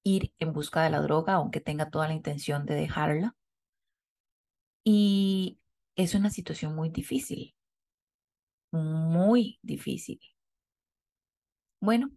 ir 0.04 0.32
en 0.38 0.52
busca 0.52 0.82
de 0.82 0.90
la 0.90 1.00
droga, 1.00 1.34
aunque 1.34 1.60
tenga 1.60 1.90
toda 1.90 2.08
la 2.08 2.14
intención 2.14 2.66
de 2.66 2.74
dejarla. 2.74 3.36
Y 4.84 5.58
es 5.96 6.14
una 6.14 6.30
situación 6.30 6.74
muy 6.74 6.90
difícil, 6.90 7.54
muy 8.70 9.58
difícil. 9.62 10.20
Bueno, 11.80 12.10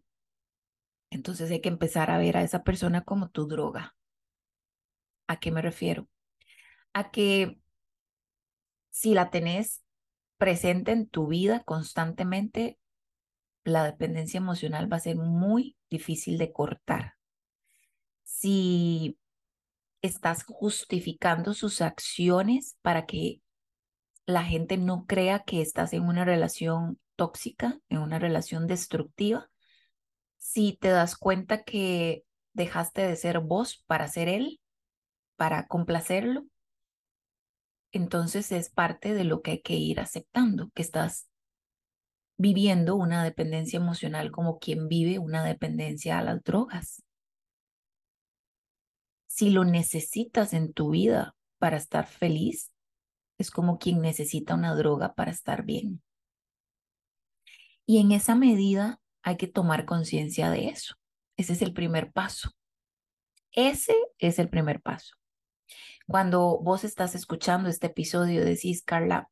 entonces 1.09 1.49
hay 1.51 1.61
que 1.61 1.69
empezar 1.69 2.11
a 2.11 2.17
ver 2.17 2.37
a 2.37 2.43
esa 2.43 2.63
persona 2.63 3.03
como 3.03 3.29
tu 3.29 3.47
droga. 3.47 3.95
¿A 5.27 5.39
qué 5.39 5.51
me 5.51 5.61
refiero? 5.61 6.07
A 6.93 7.11
que 7.11 7.59
si 8.91 9.13
la 9.13 9.29
tenés 9.29 9.83
presente 10.37 10.91
en 10.91 11.07
tu 11.07 11.27
vida 11.27 11.63
constantemente, 11.63 12.77
la 13.63 13.83
dependencia 13.83 14.37
emocional 14.37 14.91
va 14.91 14.97
a 14.97 15.01
ser 15.01 15.17
muy 15.17 15.75
difícil 15.89 16.37
de 16.37 16.51
cortar. 16.53 17.15
Si 18.23 19.17
estás 20.01 20.43
justificando 20.43 21.53
sus 21.53 21.81
acciones 21.81 22.77
para 22.81 23.05
que 23.05 23.41
la 24.25 24.43
gente 24.43 24.77
no 24.77 25.05
crea 25.05 25.43
que 25.43 25.61
estás 25.61 25.93
en 25.93 26.03
una 26.03 26.25
relación 26.25 26.99
tóxica, 27.15 27.79
en 27.89 27.99
una 27.99 28.19
relación 28.19 28.67
destructiva, 28.67 29.49
si 30.37 30.73
te 30.73 30.89
das 30.89 31.17
cuenta 31.17 31.63
que 31.63 32.23
dejaste 32.53 33.01
de 33.01 33.15
ser 33.15 33.39
vos 33.39 33.83
para 33.87 34.07
ser 34.07 34.27
él, 34.27 34.59
para 35.35 35.67
complacerlo, 35.67 36.45
entonces 37.91 38.51
es 38.51 38.69
parte 38.69 39.13
de 39.13 39.23
lo 39.23 39.41
que 39.41 39.51
hay 39.51 39.61
que 39.61 39.75
ir 39.75 39.99
aceptando, 39.99 40.69
que 40.75 40.81
estás 40.81 41.29
viviendo 42.37 42.95
una 42.95 43.23
dependencia 43.23 43.77
emocional 43.77 44.31
como 44.31 44.59
quien 44.59 44.87
vive 44.87 45.19
una 45.19 45.43
dependencia 45.43 46.19
a 46.19 46.23
las 46.23 46.43
drogas. 46.43 47.03
Si 49.27 49.49
lo 49.49 49.63
necesitas 49.63 50.53
en 50.53 50.73
tu 50.73 50.89
vida 50.89 51.35
para 51.57 51.77
estar 51.77 52.05
feliz, 52.05 52.71
es 53.37 53.51
como 53.51 53.77
quien 53.77 54.01
necesita 54.01 54.55
una 54.55 54.75
droga 54.75 55.13
para 55.13 55.31
estar 55.31 55.63
bien. 55.63 56.01
Y 57.85 57.99
en 57.99 58.11
esa 58.11 58.35
medida 58.35 58.99
hay 59.21 59.37
que 59.37 59.47
tomar 59.47 59.85
conciencia 59.85 60.49
de 60.49 60.69
eso. 60.69 60.95
Ese 61.37 61.53
es 61.53 61.61
el 61.61 61.73
primer 61.73 62.11
paso. 62.11 62.51
Ese 63.51 63.95
es 64.19 64.39
el 64.39 64.49
primer 64.49 64.81
paso. 64.81 65.15
Cuando 66.07 66.59
vos 66.59 66.83
estás 66.83 67.15
escuchando 67.15 67.69
este 67.69 67.87
episodio, 67.87 68.43
decís, 68.43 68.83
Carla, 68.83 69.29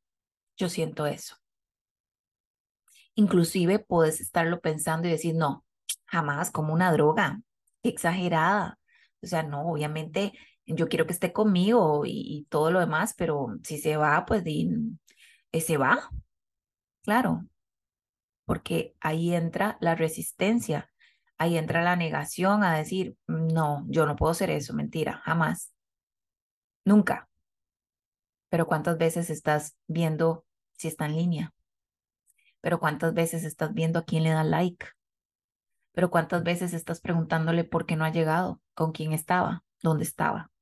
yo 0.58 0.70
siento 0.70 1.06
eso. 1.06 1.36
Inclusive 3.16 3.80
puedes 3.80 4.22
estarlo 4.22 4.60
pensando 4.60 5.08
y 5.08 5.12
decir, 5.12 5.36
no, 5.36 5.64
jamás 6.06 6.52
como 6.52 6.74
una 6.74 6.92
droga, 6.92 7.42
exagerada. 7.84 8.80
O 9.22 9.28
sea, 9.28 9.44
no, 9.44 9.70
obviamente 9.70 10.34
yo 10.66 10.88
quiero 10.88 11.06
que 11.06 11.14
esté 11.14 11.34
conmigo 11.34 12.04
y, 12.06 12.48
todo 12.50 12.72
lo 12.72 12.80
demás, 12.80 13.14
pero 13.18 13.58
si 13.64 13.78
se 13.78 13.98
va, 13.98 14.26
pues 14.26 14.44
eh, 14.46 15.62
se 15.62 15.78
va. 15.78 16.10
Claro, 17.04 17.46
porque 18.46 18.96
ahí 19.02 19.34
entra 19.34 19.78
la 19.82 19.96
resistencia, 19.96 20.90
ahí 21.38 21.58
entra 21.58 21.82
la 21.82 21.96
negación 21.96 22.64
a 22.64 22.78
decir, 22.78 23.18
no, 23.28 23.86
yo 23.90 24.06
no 24.06 24.16
puedo 24.16 24.32
hacer 24.32 24.50
eso, 24.50 24.74
mentira, 24.74 25.22
jamás, 25.24 25.74
nunca. 26.86 27.30
Pero 28.50 28.68
¿cuántas 28.68 28.98
veces 28.98 29.30
estás 29.30 29.76
viendo 29.88 30.46
si 30.78 30.88
está 30.88 31.06
en 31.06 31.16
línea? 31.16 31.54
Pero 32.62 32.80
¿cuántas 32.80 33.14
veces 33.14 33.44
estás 33.44 33.74
viendo 33.74 34.00
a 34.00 34.06
quién 34.06 34.24
le 34.24 34.30
da 34.30 34.44
like? 34.44 34.86
Pero 35.94 36.10
¿cuántas 36.10 36.44
veces 36.44 36.74
estás 36.74 37.02
preguntándole 37.02 37.64
por 37.64 37.86
qué 37.86 37.96
no 37.96 38.06
ha 38.06 38.12
llegado? 38.12 38.62
¿Con 38.74 38.92
quién 38.92 39.14
estaba? 39.14 39.64
¿Dónde 39.82 40.04
estaba? 40.06 40.53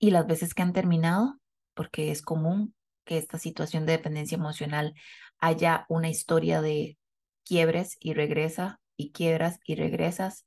Y 0.00 0.10
las 0.10 0.26
veces 0.26 0.54
que 0.54 0.62
han 0.62 0.72
terminado, 0.72 1.38
porque 1.74 2.10
es 2.10 2.22
común 2.22 2.74
que 3.04 3.18
esta 3.18 3.38
situación 3.38 3.86
de 3.86 3.92
dependencia 3.92 4.36
emocional 4.36 4.94
haya 5.38 5.84
una 5.88 6.08
historia 6.08 6.62
de 6.62 6.98
quiebres 7.44 7.96
y 8.00 8.14
regresa 8.14 8.80
y 8.96 9.12
quiebras 9.12 9.60
y 9.64 9.74
regresas. 9.74 10.46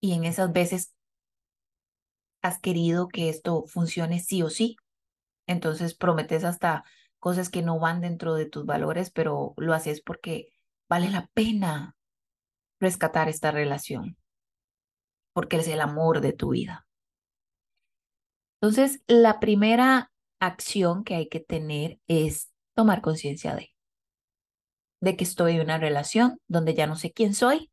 Y 0.00 0.12
en 0.12 0.24
esas 0.24 0.52
veces 0.52 0.94
has 2.40 2.60
querido 2.60 3.08
que 3.08 3.28
esto 3.28 3.64
funcione 3.66 4.20
sí 4.20 4.42
o 4.42 4.50
sí. 4.50 4.76
Entonces 5.46 5.94
prometes 5.94 6.44
hasta 6.44 6.84
cosas 7.18 7.48
que 7.48 7.62
no 7.62 7.80
van 7.80 8.00
dentro 8.00 8.34
de 8.34 8.46
tus 8.46 8.64
valores, 8.64 9.10
pero 9.10 9.54
lo 9.56 9.74
haces 9.74 10.02
porque 10.02 10.52
vale 10.88 11.10
la 11.10 11.26
pena 11.34 11.96
rescatar 12.78 13.28
esta 13.28 13.50
relación, 13.50 14.16
porque 15.32 15.56
es 15.56 15.68
el 15.68 15.80
amor 15.80 16.20
de 16.20 16.32
tu 16.32 16.50
vida. 16.50 16.87
Entonces, 18.60 19.02
la 19.06 19.40
primera 19.40 20.10
acción 20.40 21.04
que 21.04 21.14
hay 21.14 21.28
que 21.28 21.40
tener 21.40 22.00
es 22.08 22.50
tomar 22.74 23.00
conciencia 23.00 23.54
de, 23.54 23.72
de 25.00 25.16
que 25.16 25.24
estoy 25.24 25.56
en 25.56 25.62
una 25.62 25.78
relación 25.78 26.40
donde 26.48 26.74
ya 26.74 26.86
no 26.86 26.96
sé 26.96 27.12
quién 27.12 27.34
soy, 27.34 27.70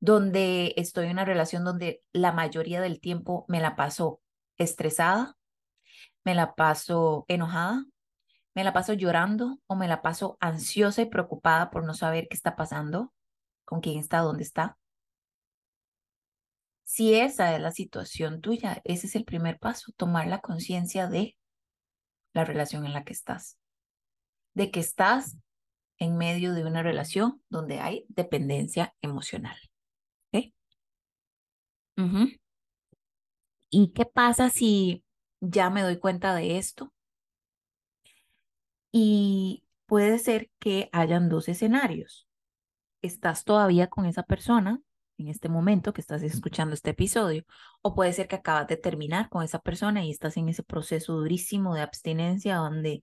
donde 0.00 0.74
estoy 0.76 1.06
en 1.06 1.12
una 1.12 1.24
relación 1.24 1.64
donde 1.64 2.02
la 2.12 2.32
mayoría 2.32 2.80
del 2.80 3.00
tiempo 3.00 3.44
me 3.48 3.60
la 3.60 3.76
paso 3.76 4.20
estresada, 4.58 5.36
me 6.24 6.34
la 6.34 6.54
paso 6.54 7.24
enojada, 7.28 7.84
me 8.54 8.64
la 8.64 8.72
paso 8.72 8.92
llorando 8.92 9.58
o 9.66 9.76
me 9.76 9.88
la 9.88 10.02
paso 10.02 10.36
ansiosa 10.40 11.02
y 11.02 11.06
preocupada 11.06 11.70
por 11.70 11.84
no 11.84 11.94
saber 11.94 12.28
qué 12.28 12.36
está 12.36 12.56
pasando, 12.56 13.12
con 13.64 13.80
quién 13.80 13.98
está, 13.98 14.18
dónde 14.18 14.42
está. 14.42 14.76
Si 16.88 17.12
esa 17.12 17.54
es 17.54 17.60
la 17.60 17.70
situación 17.70 18.40
tuya, 18.40 18.80
ese 18.84 19.08
es 19.08 19.14
el 19.14 19.26
primer 19.26 19.58
paso, 19.58 19.92
tomar 19.98 20.26
la 20.26 20.40
conciencia 20.40 21.06
de 21.06 21.36
la 22.32 22.46
relación 22.46 22.86
en 22.86 22.94
la 22.94 23.04
que 23.04 23.12
estás, 23.12 23.58
de 24.54 24.70
que 24.70 24.80
estás 24.80 25.36
en 25.98 26.16
medio 26.16 26.54
de 26.54 26.64
una 26.64 26.82
relación 26.82 27.42
donde 27.50 27.80
hay 27.80 28.06
dependencia 28.08 28.94
emocional. 29.02 29.58
¿Y 33.68 33.92
qué 33.92 34.06
pasa 34.06 34.48
si 34.48 35.04
ya 35.40 35.68
me 35.68 35.82
doy 35.82 35.98
cuenta 35.98 36.34
de 36.34 36.56
esto? 36.56 36.94
Y 38.92 39.62
puede 39.84 40.18
ser 40.18 40.50
que 40.58 40.88
hayan 40.92 41.28
dos 41.28 41.50
escenarios. 41.50 42.26
Estás 43.02 43.44
todavía 43.44 43.88
con 43.88 44.06
esa 44.06 44.22
persona 44.22 44.80
en 45.18 45.28
este 45.28 45.48
momento 45.48 45.92
que 45.92 46.00
estás 46.00 46.22
escuchando 46.22 46.74
este 46.74 46.90
episodio, 46.90 47.44
o 47.82 47.94
puede 47.94 48.12
ser 48.12 48.28
que 48.28 48.36
acabas 48.36 48.68
de 48.68 48.76
terminar 48.76 49.28
con 49.28 49.42
esa 49.42 49.58
persona 49.58 50.04
y 50.04 50.10
estás 50.10 50.36
en 50.36 50.48
ese 50.48 50.62
proceso 50.62 51.14
durísimo 51.14 51.74
de 51.74 51.82
abstinencia 51.82 52.56
donde 52.56 53.02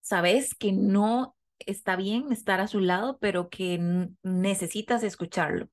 sabes 0.00 0.54
que 0.54 0.72
no 0.72 1.36
está 1.58 1.96
bien 1.96 2.32
estar 2.32 2.60
a 2.60 2.68
su 2.68 2.80
lado, 2.80 3.18
pero 3.20 3.48
que 3.48 4.08
necesitas 4.22 5.02
escucharlo, 5.02 5.68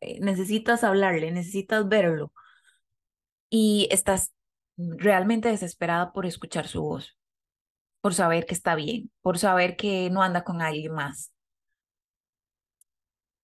eh, 0.00 0.20
necesitas 0.20 0.84
hablarle, 0.84 1.30
necesitas 1.30 1.88
verlo, 1.88 2.32
y 3.48 3.88
estás 3.90 4.32
realmente 4.76 5.48
desesperada 5.48 6.12
por 6.12 6.26
escuchar 6.26 6.66
su 6.68 6.82
voz, 6.82 7.16
por 8.00 8.14
saber 8.14 8.46
que 8.46 8.54
está 8.54 8.74
bien, 8.74 9.10
por 9.22 9.38
saber 9.38 9.76
que 9.76 10.10
no 10.10 10.22
anda 10.22 10.44
con 10.44 10.62
alguien 10.62 10.92
más. 10.92 11.32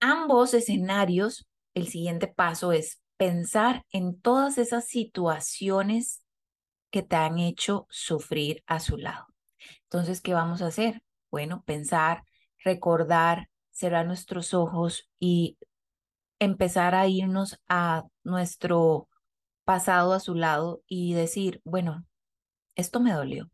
Ambos 0.01 0.53
escenarios, 0.55 1.47
el 1.75 1.89
siguiente 1.89 2.27
paso 2.27 2.73
es 2.73 3.01
pensar 3.17 3.85
en 3.91 4.21
todas 4.21 4.59
esas 4.59 4.87
situaciones 4.87 6.25
que 6.91 7.03
te 7.03 7.17
han 7.17 7.39
hecho 7.39 7.87
sufrir 7.91 8.63
a 8.67 8.81
su 8.81 8.97
lado. 8.97 9.27
Entonces, 9.85 10.21
¿qué 10.21 10.35
vamos 10.35 10.63
a 10.63 10.67
hacer? 10.67 11.03
Bueno, 11.31 11.63
pensar, 11.65 12.25
recordar, 12.65 13.49
cerrar 13.71 14.07
nuestros 14.07 14.55
ojos 14.55 15.09
y 15.19 15.59
empezar 16.39 16.95
a 16.95 17.07
irnos 17.07 17.59
a 17.69 18.05
nuestro 18.25 19.09
pasado 19.65 20.13
a 20.13 20.21
su 20.21 20.35
lado 20.35 20.83
y 20.87 21.15
decir, 21.15 21.61
bueno, 21.65 22.05
esto 22.75 23.01
me 23.01 23.13
dolió. 23.13 23.51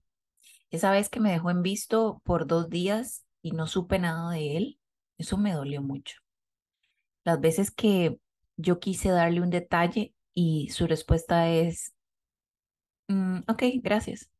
Esa 0.70 0.90
vez 0.90 1.08
que 1.08 1.20
me 1.20 1.30
dejó 1.30 1.50
en 1.50 1.62
visto 1.62 2.20
por 2.24 2.46
dos 2.46 2.68
días 2.68 3.24
y 3.42 3.52
no 3.52 3.66
supe 3.66 3.98
nada 3.98 4.30
de 4.30 4.56
él, 4.56 4.80
eso 5.18 5.36
me 5.38 5.52
dolió 5.52 5.82
mucho. 5.82 6.16
Las 7.24 7.40
veces 7.40 7.70
que 7.70 8.18
yo 8.56 8.80
quise 8.80 9.10
darle 9.10 9.40
un 9.40 9.50
detalle 9.50 10.14
y 10.34 10.68
su 10.70 10.86
respuesta 10.86 11.48
es, 11.48 11.94
mm, 13.08 13.40
ok, 13.48 13.62
gracias. 13.82 14.30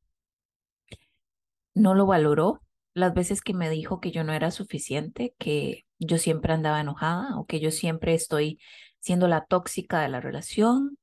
No 1.75 1.95
lo 1.95 2.07
valoró. 2.07 2.63
Las 2.95 3.15
veces 3.15 3.43
que 3.43 3.55
me 3.55 3.71
dijo 3.71 4.01
que 4.01 4.11
yo 4.11 4.25
no 4.25 4.33
era 4.33 4.51
suficiente, 4.51 5.35
que 5.39 5.87
yo 5.99 6.19
siempre 6.19 6.53
andaba 6.53 6.81
enojada 6.81 7.39
o 7.39 7.47
que 7.47 7.61
yo 7.61 7.71
siempre 7.71 8.15
estoy 8.15 8.59
siendo 9.01 9.29
la 9.29 9.45
tóxica 9.47 10.01
de 10.01 10.09
la 10.09 10.21
relación. 10.21 10.99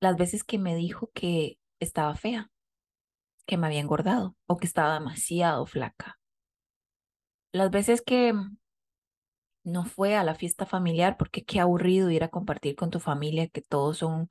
Las 0.00 0.16
veces 0.16 0.44
que 0.44 0.58
me 0.58 0.76
dijo 0.76 1.10
que 1.14 1.58
estaba 1.80 2.14
fea, 2.14 2.50
que 3.46 3.56
me 3.56 3.66
había 3.66 3.80
engordado 3.80 4.36
o 4.46 4.56
que 4.56 4.66
estaba 4.66 4.94
demasiado 4.94 5.66
flaca. 5.66 6.18
Las 7.52 7.70
veces 7.70 8.02
que 8.02 8.34
no 9.64 9.84
fue 9.84 10.16
a 10.16 10.24
la 10.24 10.34
fiesta 10.34 10.66
familiar 10.66 11.16
porque 11.16 11.44
qué 11.44 11.60
aburrido 11.60 12.10
ir 12.10 12.22
a 12.24 12.28
compartir 12.28 12.76
con 12.76 12.90
tu 12.90 13.00
familia 13.00 13.48
que 13.48 13.62
todos 13.62 13.98
son 13.98 14.28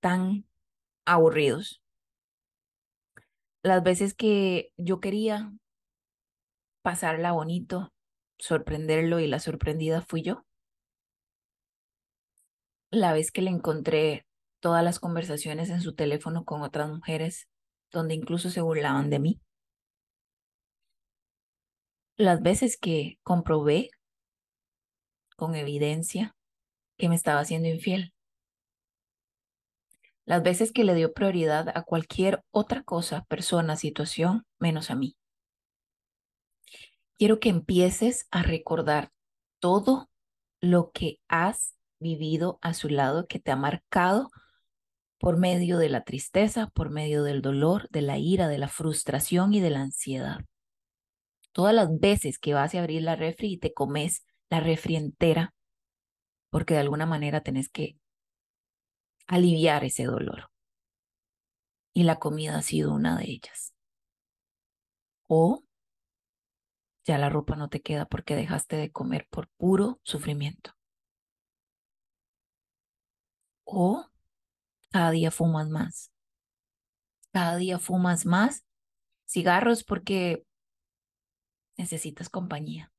tan 0.00 0.44
aburridos. 1.04 1.82
Las 3.62 3.82
veces 3.82 4.14
que 4.14 4.72
yo 4.76 5.00
quería 5.00 5.52
pasarla 6.82 7.32
bonito, 7.32 7.92
sorprenderlo 8.38 9.20
y 9.20 9.26
la 9.26 9.40
sorprendida 9.40 10.02
fui 10.02 10.22
yo. 10.22 10.44
La 12.90 13.12
vez 13.12 13.30
que 13.32 13.42
le 13.42 13.50
encontré 13.50 14.26
todas 14.60 14.84
las 14.84 14.98
conversaciones 14.98 15.70
en 15.70 15.80
su 15.80 15.94
teléfono 15.94 16.44
con 16.44 16.62
otras 16.62 16.88
mujeres, 16.88 17.48
donde 17.90 18.14
incluso 18.14 18.50
se 18.50 18.60
burlaban 18.60 19.10
de 19.10 19.18
mí. 19.18 19.40
Las 22.16 22.42
veces 22.42 22.76
que 22.76 23.18
comprobé 23.22 23.90
con 25.38 25.54
evidencia 25.54 26.34
que 26.98 27.08
me 27.08 27.14
estaba 27.14 27.40
haciendo 27.40 27.68
infiel. 27.68 28.12
Las 30.26 30.42
veces 30.42 30.72
que 30.72 30.82
le 30.82 30.94
dio 30.94 31.14
prioridad 31.14 31.70
a 31.74 31.84
cualquier 31.84 32.42
otra 32.50 32.82
cosa, 32.82 33.24
persona, 33.28 33.76
situación, 33.76 34.44
menos 34.58 34.90
a 34.90 34.96
mí. 34.96 35.16
Quiero 37.16 37.38
que 37.38 37.50
empieces 37.50 38.26
a 38.32 38.42
recordar 38.42 39.12
todo 39.60 40.10
lo 40.60 40.90
que 40.90 41.20
has 41.28 41.76
vivido 42.00 42.58
a 42.60 42.74
su 42.74 42.88
lado, 42.88 43.28
que 43.28 43.38
te 43.38 43.52
ha 43.52 43.56
marcado 43.56 44.30
por 45.18 45.36
medio 45.36 45.78
de 45.78 45.88
la 45.88 46.02
tristeza, 46.02 46.68
por 46.74 46.90
medio 46.90 47.22
del 47.22 47.42
dolor, 47.42 47.88
de 47.90 48.02
la 48.02 48.18
ira, 48.18 48.48
de 48.48 48.58
la 48.58 48.68
frustración 48.68 49.54
y 49.54 49.60
de 49.60 49.70
la 49.70 49.82
ansiedad. 49.82 50.40
Todas 51.52 51.74
las 51.74 51.96
veces 51.98 52.38
que 52.40 52.54
vas 52.54 52.74
a 52.74 52.80
abrir 52.80 53.02
la 53.02 53.14
refri 53.14 53.52
y 53.52 53.58
te 53.58 53.72
comes 53.72 54.24
la 54.50 54.60
refri 54.60 54.96
entera, 54.96 55.54
porque 56.50 56.74
de 56.74 56.80
alguna 56.80 57.06
manera 57.06 57.42
tenés 57.42 57.68
que 57.68 57.98
aliviar 59.26 59.84
ese 59.84 60.04
dolor. 60.04 60.50
Y 61.94 62.04
la 62.04 62.18
comida 62.18 62.56
ha 62.56 62.62
sido 62.62 62.94
una 62.94 63.18
de 63.18 63.24
ellas. 63.24 63.74
O 65.26 65.62
ya 67.04 67.18
la 67.18 67.28
ropa 67.28 67.56
no 67.56 67.68
te 67.68 67.80
queda 67.80 68.06
porque 68.06 68.36
dejaste 68.36 68.76
de 68.76 68.90
comer 68.90 69.26
por 69.30 69.48
puro 69.56 70.00
sufrimiento. 70.02 70.72
O 73.64 74.06
cada 74.90 75.10
día 75.10 75.30
fumas 75.30 75.68
más. 75.68 76.10
Cada 77.32 77.56
día 77.56 77.78
fumas 77.78 78.24
más 78.24 78.64
cigarros 79.26 79.84
porque 79.84 80.44
necesitas 81.76 82.30
compañía 82.30 82.90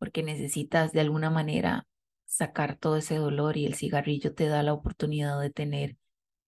porque 0.00 0.22
necesitas 0.22 0.92
de 0.92 1.00
alguna 1.00 1.28
manera 1.28 1.86
sacar 2.24 2.76
todo 2.78 2.96
ese 2.96 3.16
dolor 3.16 3.58
y 3.58 3.66
el 3.66 3.74
cigarrillo 3.74 4.34
te 4.34 4.48
da 4.48 4.62
la 4.62 4.72
oportunidad 4.72 5.38
de 5.38 5.50
tener 5.50 5.98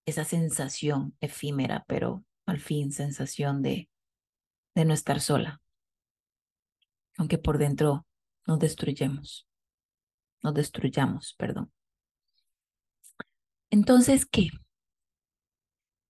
esa 0.07 0.25
sensación 0.25 1.15
efímera, 1.21 1.85
pero 1.87 2.25
al 2.47 2.61
fin 2.61 2.93
sensación 2.93 3.61
de, 3.61 3.91
de 4.75 4.85
no 4.87 4.95
estar 4.95 5.21
sola. 5.21 5.61
Aunque 7.19 7.37
por 7.37 7.59
dentro 7.59 8.07
nos 8.47 8.59
destruyemos, 8.59 9.47
nos 10.43 10.55
destruyamos, 10.55 11.35
perdón. 11.37 11.71
Entonces, 13.71 14.25
¿qué? 14.25 14.49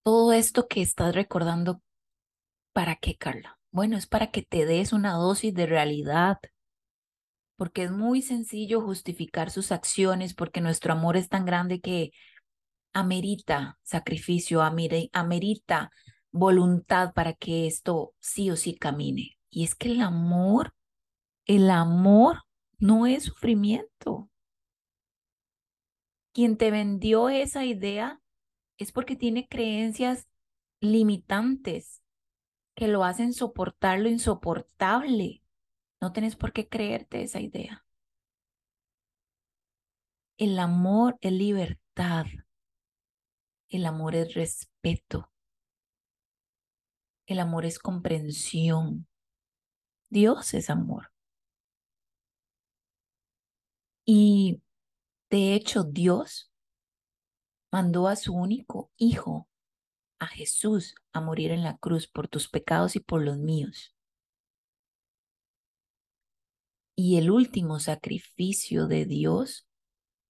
Todo 0.05 0.33
esto 0.33 0.69
que 0.69 0.81
estás 0.81 1.13
recordando, 1.13 1.83
¿para 2.73 2.95
qué, 2.97 3.17
Carla? 3.17 3.59
Bueno, 3.73 3.97
es 3.97 4.07
para 4.07 4.31
que 4.31 4.43
te 4.43 4.65
des 4.65 4.93
una 4.93 5.15
dosis 5.15 5.53
de 5.55 5.67
realidad, 5.67 6.39
porque 7.63 7.85
es 7.85 7.93
muy 7.93 8.23
sencillo 8.23 8.81
justificar 8.81 9.49
sus 9.49 9.71
acciones, 9.71 10.35
porque 10.35 10.61
nuestro 10.61 10.95
amor 10.95 11.17
es 11.17 11.29
tan 11.29 11.45
grande 11.45 11.81
que 11.81 12.11
amerita 12.93 13.79
sacrificio, 13.85 14.63
amerita 14.63 15.93
voluntad 16.33 17.13
para 17.15 17.35
que 17.35 17.69
esto 17.69 18.17
sí 18.19 18.51
o 18.51 18.57
sí 18.57 18.75
camine. 18.75 19.39
Y 19.49 19.63
es 19.63 19.77
que 19.77 19.93
el 19.93 20.01
amor, 20.01 20.75
el 21.47 21.71
amor 21.71 22.39
no 22.81 23.07
es 23.07 23.27
sufrimiento. 23.27 24.29
Quien 26.33 26.57
te 26.57 26.73
vendió 26.73 27.29
esa 27.29 27.65
idea 27.65 28.21
es 28.77 28.91
porque 28.91 29.15
tiene 29.15 29.47
creencias 29.47 30.27
limitantes 30.81 32.03
que 32.75 32.89
lo 32.89 33.05
hacen 33.05 33.33
soportar 33.33 34.01
lo 34.01 34.09
insoportable. 34.09 35.42
No 36.03 36.13
tenés 36.13 36.35
por 36.35 36.53
qué 36.53 36.69
creerte 36.69 37.23
esa 37.23 37.41
idea. 37.41 37.87
El 40.37 40.59
amor 40.59 41.17
es 41.21 41.31
libertad. 41.31 42.27
El 43.69 43.87
amor 43.87 44.17
es 44.17 44.35
respeto. 44.35 45.31
El 47.25 47.39
amor 47.39 47.65
es 47.65 47.79
comprensión. 47.79 49.07
Dios 50.11 50.55
es 50.55 50.71
amor. 50.71 51.13
Y 54.05 54.61
de 55.31 55.55
hecho 55.55 55.85
Dios 55.85 56.51
mandó 57.71 58.09
a 58.09 58.17
su 58.17 58.35
único 58.35 58.91
hijo, 58.97 59.49
a 60.19 60.27
Jesús, 60.27 60.97
a 61.13 61.21
morir 61.21 61.53
en 61.53 61.63
la 61.63 61.79
cruz 61.79 62.09
por 62.09 62.27
tus 62.27 62.49
pecados 62.49 62.97
y 62.97 63.01
por 63.01 63.23
los 63.23 63.39
míos. 63.39 63.92
Y 66.95 67.17
el 67.17 67.31
último 67.31 67.81
sacrificio 67.81 68.87
de 68.87 69.07
Dios 69.07 69.67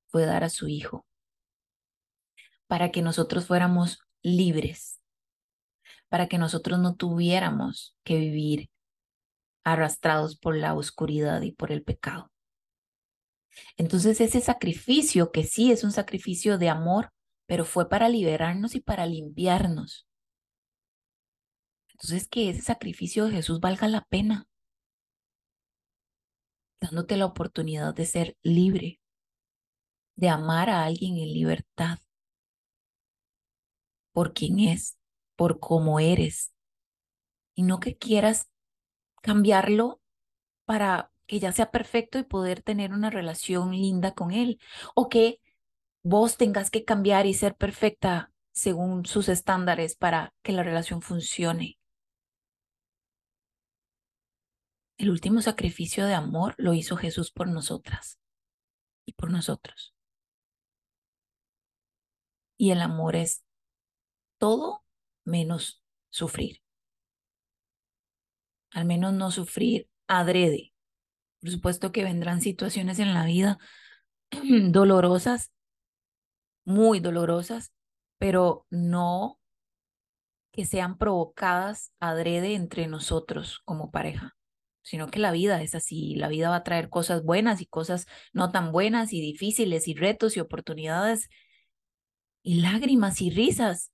fue 0.07 0.27
dar 0.27 0.45
a 0.45 0.51
su 0.51 0.69
Hijo 0.69 1.07
para 2.67 2.91
que 2.91 3.03
nosotros 3.03 3.47
fuéramos 3.47 3.99
libres, 4.23 5.01
para 6.09 6.29
que 6.29 6.39
nosotros 6.39 6.79
no 6.79 6.95
tuviéramos 6.95 7.97
que 8.05 8.17
vivir 8.17 8.71
arrastrados 9.65 10.39
por 10.39 10.57
la 10.57 10.75
oscuridad 10.75 11.43
y 11.43 11.53
por 11.53 11.71
el 11.71 11.83
pecado. 11.83 12.31
Entonces 13.77 14.21
ese 14.21 14.41
sacrificio, 14.41 15.33
que 15.33 15.45
sí 15.45 15.71
es 15.71 15.85
un 15.85 15.93
sacrificio 15.93 16.59
de 16.59 16.69
amor, 16.69 17.13
pero 17.47 17.65
fue 17.65 17.89
para 17.89 18.09
liberarnos 18.09 18.75
y 18.75 18.81
para 18.81 19.07
limpiarnos. 19.07 20.07
Entonces 21.91 22.29
que 22.29 22.49
ese 22.49 22.63
sacrificio 22.63 23.27
de 23.27 23.33
Jesús 23.33 23.61
valga 23.61 23.87
la 23.89 24.05
pena 24.07 24.47
dándote 26.83 27.17
la 27.17 27.27
oportunidad 27.27 27.95
de 27.95 28.07
ser 28.07 28.37
libre, 28.43 29.01
de 30.17 30.29
amar 30.29 30.69
a 30.69 30.85
alguien 30.85 31.17
en 31.17 31.33
libertad, 31.33 31.99
por 34.13 34.35
quien 34.35 34.59
es, 34.59 34.99
por 35.37 35.61
cómo 35.61 36.01
eres, 36.01 36.53
y 37.55 37.63
no 37.63 37.79
que 37.79 37.97
quieras 37.97 38.51
cambiarlo 39.23 40.01
para 40.65 41.13
que 41.27 41.39
ya 41.39 41.53
sea 41.53 41.71
perfecto 41.71 42.19
y 42.19 42.25
poder 42.25 42.63
tener 42.63 42.93
una 42.93 43.11
relación 43.11 43.71
linda 43.71 44.13
con 44.13 44.33
él, 44.33 44.59
o 44.97 45.09
que 45.09 45.41
vos 46.03 46.37
tengas 46.37 46.71
que 46.71 46.85
cambiar 46.85 47.27
y 47.27 47.35
ser 47.35 47.55
perfecta 47.55 48.33
según 48.51 49.07
sus 49.07 49.29
estándares 49.29 49.95
para 49.95 50.35
que 50.43 50.53
la 50.53 50.65
relación 50.65 51.01
funcione. 51.01 51.79
El 55.03 55.11
último 55.11 55.43
sacrificio 55.43 56.07
de 56.07 56.15
amor 56.15 56.55
lo 56.59 56.75
hizo 56.75 56.97
Jesús 56.97 57.33
por 57.33 57.49
nosotras 57.49 58.21
y 59.05 59.15
por 59.15 59.33
nosotros. 59.33 59.97
Y 62.57 62.71
el 62.71 62.81
amor 62.81 63.17
es 63.17 63.45
todo 64.39 64.85
menos 65.25 65.83
sufrir. 66.11 66.63
Al 68.71 68.85
menos 68.85 69.13
no 69.13 69.33
sufrir 69.33 69.91
adrede. 70.07 70.73
Por 71.41 71.51
supuesto 71.51 71.91
que 71.91 72.05
vendrán 72.05 72.41
situaciones 72.41 73.01
en 73.01 73.13
la 73.13 73.25
vida 73.25 73.59
dolorosas, 74.71 75.51
muy 76.65 77.01
dolorosas, 77.01 77.73
pero 78.19 78.69
no 78.71 79.41
que 80.53 80.65
sean 80.65 80.97
provocadas 80.97 81.93
adrede 81.99 82.55
entre 82.55 82.87
nosotros 82.87 83.63
como 83.65 83.91
pareja 83.91 84.37
sino 84.83 85.09
que 85.09 85.21
la 85.21 85.31
vida 85.31 85.63
es 85.63 85.75
así, 85.75 86.15
la 86.17 86.29
vida 86.29 86.51
va 86.51 86.57
a 86.57 86.65
traer 86.65 86.91
cosas 86.91 87.23
buenas 87.25 87.61
y 87.61 87.67
cosas 87.67 88.07
no 88.33 88.51
tan 88.51 88.73
buenas 88.73 89.13
y 89.13 89.21
difíciles 89.21 89.89
y 89.89 89.95
retos 89.95 90.37
y 90.37 90.41
oportunidades 90.41 91.29
y 92.43 92.61
lágrimas 92.61 93.21
y 93.23 93.31
risas, 93.31 93.93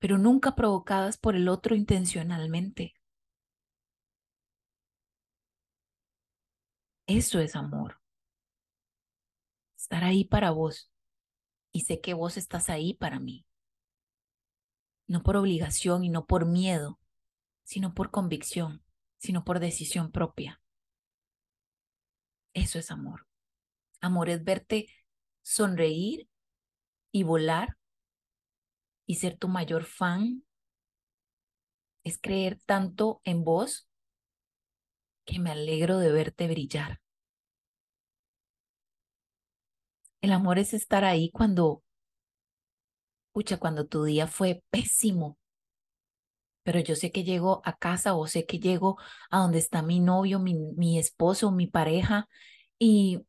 pero 0.00 0.18
nunca 0.18 0.56
provocadas 0.56 1.18
por 1.18 1.36
el 1.36 1.48
otro 1.48 1.76
intencionalmente. 1.76 2.94
Eso 7.06 7.40
es 7.40 7.56
amor. 7.56 8.00
Estar 9.76 10.04
ahí 10.04 10.24
para 10.24 10.50
vos 10.50 10.90
y 11.72 11.82
sé 11.82 12.00
que 12.00 12.14
vos 12.14 12.36
estás 12.36 12.68
ahí 12.68 12.94
para 12.94 13.20
mí. 13.20 13.46
No 15.06 15.22
por 15.22 15.36
obligación 15.36 16.04
y 16.04 16.08
no 16.08 16.26
por 16.26 16.46
miedo, 16.46 17.00
sino 17.64 17.94
por 17.94 18.10
convicción 18.10 18.84
sino 19.20 19.44
por 19.44 19.60
decisión 19.60 20.10
propia. 20.10 20.60
Eso 22.54 22.78
es 22.78 22.90
amor. 22.90 23.26
Amor 24.00 24.30
es 24.30 24.42
verte 24.42 24.88
sonreír 25.42 26.28
y 27.12 27.22
volar 27.22 27.76
y 29.06 29.16
ser 29.16 29.36
tu 29.36 29.48
mayor 29.48 29.84
fan. 29.84 30.42
Es 32.02 32.18
creer 32.18 32.58
tanto 32.64 33.20
en 33.24 33.44
vos 33.44 33.88
que 35.26 35.38
me 35.38 35.50
alegro 35.50 35.98
de 35.98 36.12
verte 36.12 36.48
brillar. 36.48 37.00
El 40.22 40.32
amor 40.32 40.58
es 40.58 40.72
estar 40.72 41.04
ahí 41.04 41.30
cuando, 41.30 41.82
pucha, 43.32 43.58
cuando 43.58 43.86
tu 43.86 44.04
día 44.04 44.26
fue 44.26 44.62
pésimo, 44.70 45.38
pero 46.70 46.78
yo 46.78 46.94
sé 46.94 47.10
que 47.10 47.24
llego 47.24 47.62
a 47.64 47.76
casa 47.76 48.14
o 48.14 48.28
sé 48.28 48.46
que 48.46 48.60
llego 48.60 48.96
a 49.28 49.40
donde 49.40 49.58
está 49.58 49.82
mi 49.82 49.98
novio, 49.98 50.38
mi, 50.38 50.54
mi 50.54 51.00
esposo, 51.00 51.50
mi 51.50 51.66
pareja 51.66 52.28
y 52.78 53.26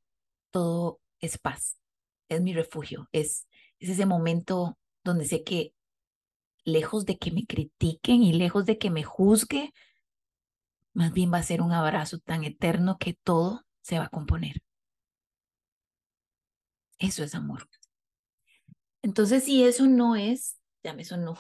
todo 0.51 1.01
es 1.21 1.39
paz, 1.39 1.80
es 2.30 2.39
mi 2.39 2.54
refugio, 2.54 3.10
es, 3.12 3.47
es 3.80 3.89
ese 3.89 4.06
momento 4.06 4.77
donde 5.04 5.25
sé 5.25 5.43
que 5.43 5.73
lejos 6.65 7.08
de 7.08 7.17
que 7.17 7.32
me 7.32 7.47
critiquen 7.47 8.21
y 8.21 8.32
lejos 8.34 8.67
de 8.67 8.77
que 8.77 8.91
me 8.91 9.01
juzgue, 9.01 9.73
más 10.93 11.12
bien 11.12 11.34
va 11.34 11.39
a 11.39 11.43
ser 11.43 11.63
un 11.63 11.71
abrazo 11.71 12.19
tan 12.19 12.43
eterno 12.43 12.99
que 12.99 13.15
todo 13.23 13.65
se 13.82 13.97
va 13.97 14.06
a 14.06 14.10
componer. 14.10 14.62
Eso 16.99 17.23
es 17.23 17.34
amor. 17.34 17.67
Entonces, 19.01 19.45
si 19.45 19.63
eso 19.63 19.88
no 19.88 20.15
es, 20.15 20.60
ya 20.84 20.93
me 20.93 21.04
sonó 21.04 21.39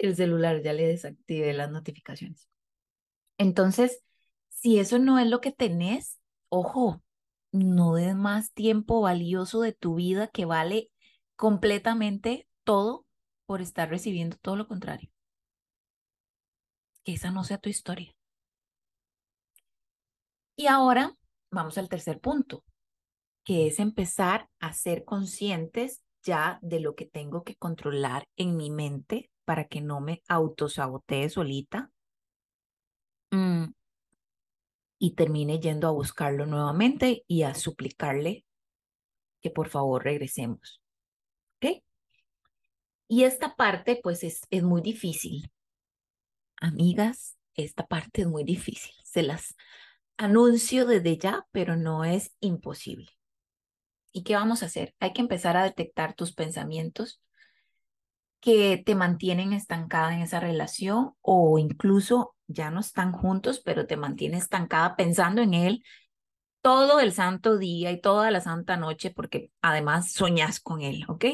el 0.00 0.16
celular, 0.16 0.62
ya 0.62 0.72
le 0.72 0.86
desactivé 0.86 1.52
las 1.52 1.70
notificaciones. 1.70 2.48
Entonces, 3.38 4.02
si 4.48 4.78
eso 4.78 4.98
no 4.98 5.18
es 5.18 5.26
lo 5.28 5.40
que 5.40 5.52
tenés, 5.52 6.18
ojo, 6.48 7.02
no 7.52 7.94
des 7.94 8.14
más 8.14 8.52
tiempo 8.52 9.00
valioso 9.00 9.60
de 9.60 9.72
tu 9.72 9.96
vida 9.96 10.28
que 10.28 10.44
vale 10.44 10.90
completamente 11.36 12.48
todo 12.64 13.06
por 13.46 13.60
estar 13.60 13.88
recibiendo 13.88 14.36
todo 14.40 14.56
lo 14.56 14.68
contrario. 14.68 15.10
Que 17.04 17.14
esa 17.14 17.30
no 17.30 17.44
sea 17.44 17.58
tu 17.58 17.68
historia. 17.68 18.14
Y 20.56 20.66
ahora 20.66 21.16
vamos 21.50 21.78
al 21.78 21.88
tercer 21.88 22.20
punto, 22.20 22.64
que 23.44 23.66
es 23.66 23.80
empezar 23.80 24.48
a 24.60 24.72
ser 24.72 25.04
conscientes 25.04 26.02
ya 26.22 26.58
de 26.62 26.80
lo 26.80 26.94
que 26.94 27.06
tengo 27.06 27.44
que 27.44 27.56
controlar 27.56 28.28
en 28.36 28.56
mi 28.56 28.70
mente 28.70 29.30
para 29.50 29.66
que 29.66 29.80
no 29.80 30.00
me 30.00 30.22
autosabotee 30.28 31.28
solita 31.28 31.90
mm, 33.32 33.64
y 35.00 35.14
termine 35.16 35.58
yendo 35.58 35.88
a 35.88 35.90
buscarlo 35.90 36.46
nuevamente 36.46 37.24
y 37.26 37.42
a 37.42 37.56
suplicarle 37.56 38.44
que 39.40 39.50
por 39.50 39.68
favor 39.68 40.04
regresemos. 40.04 40.80
¿Ok? 41.56 41.82
Y 43.08 43.24
esta 43.24 43.56
parte 43.56 43.98
pues 44.00 44.22
es, 44.22 44.42
es 44.50 44.62
muy 44.62 44.82
difícil. 44.82 45.50
Amigas, 46.60 47.36
esta 47.54 47.88
parte 47.88 48.20
es 48.20 48.28
muy 48.28 48.44
difícil. 48.44 48.94
Se 49.02 49.24
las 49.24 49.56
anuncio 50.16 50.86
desde 50.86 51.18
ya, 51.18 51.44
pero 51.50 51.74
no 51.74 52.04
es 52.04 52.36
imposible. 52.38 53.10
¿Y 54.12 54.22
qué 54.22 54.36
vamos 54.36 54.62
a 54.62 54.66
hacer? 54.66 54.94
Hay 55.00 55.12
que 55.12 55.22
empezar 55.22 55.56
a 55.56 55.64
detectar 55.64 56.14
tus 56.14 56.32
pensamientos 56.32 57.20
que 58.40 58.82
te 58.84 58.94
mantienen 58.94 59.52
estancada 59.52 60.14
en 60.14 60.22
esa 60.22 60.40
relación 60.40 61.14
o 61.20 61.58
incluso 61.58 62.34
ya 62.46 62.70
no 62.70 62.80
están 62.80 63.12
juntos, 63.12 63.60
pero 63.60 63.86
te 63.86 63.96
mantiene 63.96 64.38
estancada 64.38 64.96
pensando 64.96 65.42
en 65.42 65.54
él 65.54 65.84
todo 66.62 67.00
el 67.00 67.12
santo 67.12 67.58
día 67.58 67.90
y 67.90 68.00
toda 68.00 68.30
la 68.30 68.40
santa 68.40 68.76
noche 68.76 69.10
porque 69.10 69.50
además 69.62 70.12
soñas 70.12 70.60
con 70.60 70.82
él, 70.82 71.04
¿ok? 71.08 71.24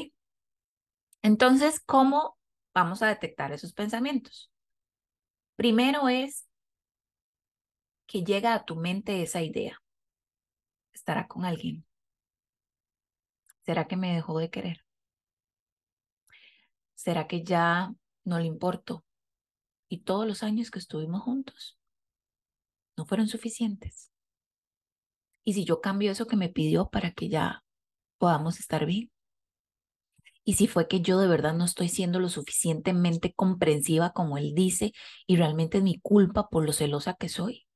Entonces, 1.22 1.80
¿cómo 1.80 2.38
vamos 2.74 3.02
a 3.02 3.08
detectar 3.08 3.52
esos 3.52 3.72
pensamientos? 3.72 4.50
Primero 5.56 6.08
es 6.08 6.46
que 8.06 8.24
llega 8.24 8.54
a 8.54 8.64
tu 8.64 8.76
mente 8.76 9.22
esa 9.22 9.42
idea. 9.42 9.82
¿Estará 10.92 11.26
con 11.28 11.44
alguien? 11.44 11.84
¿Será 13.66 13.86
que 13.86 13.96
me 13.96 14.14
dejó 14.14 14.38
de 14.38 14.48
querer? 14.48 14.85
¿Será 17.06 17.28
que 17.28 17.44
ya 17.44 17.94
no 18.24 18.40
le 18.40 18.46
importo? 18.46 19.04
Y 19.88 19.98
todos 20.00 20.26
los 20.26 20.42
años 20.42 20.72
que 20.72 20.80
estuvimos 20.80 21.22
juntos 21.22 21.78
no 22.96 23.06
fueron 23.06 23.28
suficientes. 23.28 24.10
Y 25.44 25.52
si 25.52 25.64
yo 25.64 25.80
cambio 25.80 26.10
eso 26.10 26.26
que 26.26 26.34
me 26.34 26.48
pidió 26.48 26.88
para 26.88 27.12
que 27.12 27.28
ya 27.28 27.62
podamos 28.18 28.58
estar 28.58 28.86
bien. 28.86 29.12
Y 30.42 30.54
si 30.54 30.66
fue 30.66 30.88
que 30.88 31.00
yo 31.00 31.20
de 31.20 31.28
verdad 31.28 31.54
no 31.54 31.64
estoy 31.64 31.90
siendo 31.90 32.18
lo 32.18 32.28
suficientemente 32.28 33.32
comprensiva 33.32 34.10
como 34.10 34.36
él 34.36 34.52
dice 34.56 34.92
y 35.28 35.36
realmente 35.36 35.78
es 35.78 35.84
mi 35.84 36.00
culpa 36.00 36.48
por 36.48 36.66
lo 36.66 36.72
celosa 36.72 37.14
que 37.14 37.28
soy. 37.28 37.68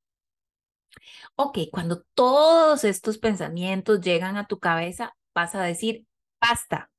Ok, 1.36 1.58
cuando 1.70 2.02
todos 2.14 2.82
estos 2.82 3.18
pensamientos 3.18 4.00
llegan 4.00 4.36
a 4.36 4.48
tu 4.48 4.58
cabeza, 4.58 5.14
vas 5.36 5.54
a 5.54 5.62
decir, 5.62 6.04
basta, 6.40 6.89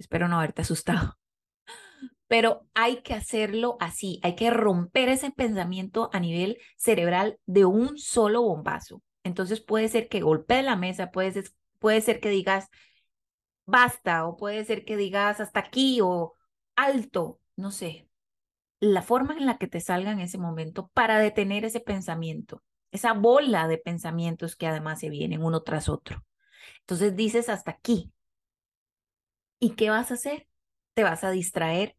Espero 0.00 0.28
no 0.28 0.36
haberte 0.36 0.62
asustado. 0.62 1.18
Pero 2.26 2.66
hay 2.74 3.02
que 3.02 3.12
hacerlo 3.12 3.76
así, 3.80 4.18
hay 4.22 4.34
que 4.34 4.50
romper 4.50 5.10
ese 5.10 5.30
pensamiento 5.30 6.08
a 6.12 6.20
nivel 6.20 6.58
cerebral 6.76 7.38
de 7.44 7.66
un 7.66 7.98
solo 7.98 8.42
bombazo. 8.42 9.02
Entonces 9.24 9.60
puede 9.60 9.88
ser 9.88 10.08
que 10.08 10.20
golpee 10.20 10.62
la 10.62 10.74
mesa, 10.74 11.10
puede 11.10 11.32
ser, 11.32 11.44
puede 11.78 12.00
ser 12.00 12.20
que 12.20 12.30
digas 12.30 12.68
basta 13.66 14.26
o 14.26 14.36
puede 14.36 14.64
ser 14.64 14.84
que 14.84 14.96
digas 14.96 15.38
hasta 15.40 15.60
aquí 15.60 16.00
o 16.02 16.34
alto, 16.76 17.40
no 17.56 17.70
sé. 17.70 18.08
La 18.80 19.02
forma 19.02 19.34
en 19.36 19.44
la 19.44 19.58
que 19.58 19.66
te 19.66 19.80
salga 19.80 20.10
en 20.10 20.20
ese 20.20 20.38
momento 20.38 20.88
para 20.94 21.18
detener 21.18 21.66
ese 21.66 21.80
pensamiento, 21.80 22.62
esa 22.90 23.12
bola 23.12 23.68
de 23.68 23.76
pensamientos 23.76 24.56
que 24.56 24.66
además 24.66 25.00
se 25.00 25.10
vienen 25.10 25.44
uno 25.44 25.62
tras 25.62 25.90
otro. 25.90 26.24
Entonces 26.80 27.14
dices 27.14 27.50
hasta 27.50 27.72
aquí, 27.72 28.10
¿Y 29.60 29.76
qué 29.76 29.90
vas 29.90 30.10
a 30.10 30.14
hacer? 30.14 30.48
Te 30.94 31.04
vas 31.04 31.24
a 31.24 31.30
distraer 31.30 31.96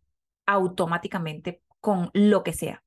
automáticamente 0.48 1.62
con 1.80 2.10
lo 2.14 2.44
que 2.44 2.54
sea. 2.54 2.84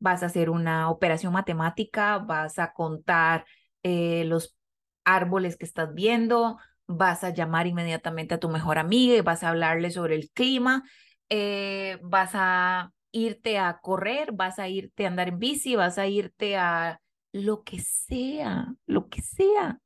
Vas 0.00 0.22
a 0.22 0.26
hacer 0.26 0.50
una 0.50 0.90
operación 0.90 1.32
matemática, 1.32 2.18
vas 2.18 2.58
a 2.58 2.72
contar 2.74 3.46
eh, 3.82 4.24
los 4.26 4.56
árboles 5.04 5.56
que 5.56 5.66
estás 5.66 5.94
viendo, 5.94 6.58
vas 6.86 7.24
a 7.24 7.30
llamar 7.30 7.66
inmediatamente 7.66 8.34
a 8.34 8.40
tu 8.40 8.48
mejor 8.50 8.78
amiga 8.78 9.16
y 9.16 9.22
vas 9.22 9.42
a 9.44 9.50
hablarle 9.50 9.90
sobre 9.90 10.16
el 10.16 10.30
clima, 10.32 10.84
eh, 11.30 11.98
vas 12.02 12.32
a 12.34 12.92
irte 13.12 13.58
a 13.58 13.80
correr, 13.82 14.32
vas 14.32 14.58
a 14.58 14.68
irte 14.68 15.06
a 15.06 15.08
andar 15.08 15.28
en 15.28 15.38
bici, 15.40 15.76
vas 15.76 15.98
a 15.98 16.06
irte 16.08 16.56
a 16.58 17.00
lo 17.32 17.64
que 17.64 17.80
sea, 17.80 18.74
lo 18.86 19.08
que 19.08 19.22
sea. 19.22 19.80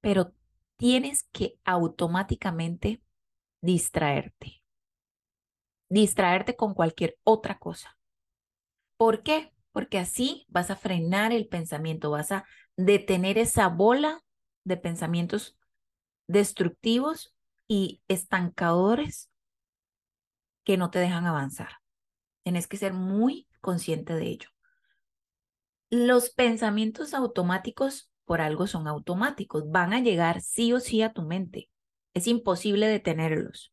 Pero 0.00 0.32
tienes 0.78 1.24
que 1.32 1.58
automáticamente 1.64 3.02
distraerte. 3.60 4.62
Distraerte 5.90 6.56
con 6.56 6.72
cualquier 6.72 7.18
otra 7.24 7.58
cosa. 7.58 7.98
¿Por 8.96 9.22
qué? 9.22 9.52
Porque 9.72 9.98
así 9.98 10.46
vas 10.48 10.70
a 10.70 10.76
frenar 10.76 11.32
el 11.32 11.48
pensamiento, 11.48 12.10
vas 12.10 12.32
a 12.32 12.46
detener 12.76 13.38
esa 13.38 13.68
bola 13.68 14.24
de 14.64 14.76
pensamientos 14.76 15.58
destructivos 16.26 17.34
y 17.66 18.02
estancadores 18.08 19.30
que 20.64 20.76
no 20.76 20.90
te 20.90 20.98
dejan 20.98 21.26
avanzar. 21.26 21.70
Tienes 22.44 22.66
que 22.66 22.76
ser 22.76 22.92
muy 22.92 23.48
consciente 23.60 24.14
de 24.14 24.26
ello. 24.26 24.48
Los 25.90 26.30
pensamientos 26.30 27.14
automáticos 27.14 28.07
por 28.28 28.42
algo 28.42 28.66
son 28.66 28.86
automáticos, 28.86 29.70
van 29.70 29.94
a 29.94 30.00
llegar 30.00 30.42
sí 30.42 30.74
o 30.74 30.80
sí 30.80 31.00
a 31.00 31.14
tu 31.14 31.22
mente. 31.22 31.70
Es 32.12 32.26
imposible 32.26 32.86
detenerlos. 32.86 33.72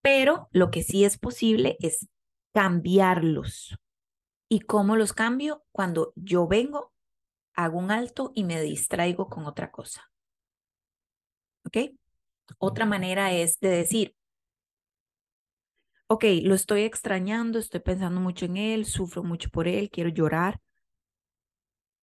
Pero 0.00 0.48
lo 0.50 0.70
que 0.70 0.82
sí 0.82 1.04
es 1.04 1.18
posible 1.18 1.76
es 1.80 2.08
cambiarlos. 2.54 3.76
¿Y 4.48 4.60
cómo 4.60 4.96
los 4.96 5.12
cambio? 5.12 5.62
Cuando 5.72 6.14
yo 6.16 6.48
vengo, 6.48 6.94
hago 7.54 7.78
un 7.78 7.90
alto 7.90 8.32
y 8.34 8.44
me 8.44 8.62
distraigo 8.62 9.28
con 9.28 9.44
otra 9.44 9.70
cosa. 9.70 10.10
¿Ok? 11.66 11.76
Otra 12.56 12.86
manera 12.86 13.32
es 13.32 13.60
de 13.60 13.68
decir, 13.68 14.16
ok, 16.06 16.24
lo 16.44 16.54
estoy 16.54 16.82
extrañando, 16.82 17.58
estoy 17.58 17.80
pensando 17.80 18.22
mucho 18.22 18.46
en 18.46 18.56
él, 18.56 18.86
sufro 18.86 19.22
mucho 19.22 19.50
por 19.50 19.68
él, 19.68 19.90
quiero 19.90 20.08
llorar, 20.08 20.60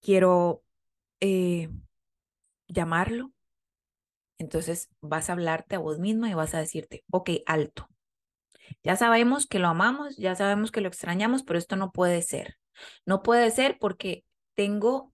quiero 0.01 0.62
eh, 1.23 1.69
llamarlo. 2.67 3.31
Entonces 4.37 4.89
vas 4.99 5.29
a 5.29 5.33
hablarte 5.33 5.75
a 5.75 5.79
vos 5.79 5.97
misma 5.97 6.29
y 6.29 6.33
vas 6.33 6.53
a 6.53 6.59
decirte, 6.59 7.05
ok, 7.09 7.29
alto. 7.45 7.87
Ya 8.83 8.97
sabemos 8.97 9.47
que 9.47 9.59
lo 9.59 9.69
amamos, 9.69 10.17
ya 10.17 10.35
sabemos 10.35 10.71
que 10.71 10.81
lo 10.81 10.89
extrañamos, 10.89 11.43
pero 11.43 11.57
esto 11.57 11.77
no 11.77 11.91
puede 11.91 12.21
ser. 12.21 12.57
No 13.05 13.23
puede 13.23 13.51
ser 13.51 13.77
porque 13.79 14.25
tengo 14.53 15.13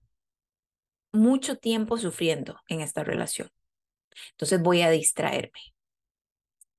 mucho 1.12 1.56
tiempo 1.58 1.96
sufriendo 1.96 2.58
en 2.66 2.80
esta 2.80 3.04
relación. 3.04 3.48
Entonces 4.32 4.60
voy 4.60 4.82
a 4.82 4.90
distraerme. 4.90 5.60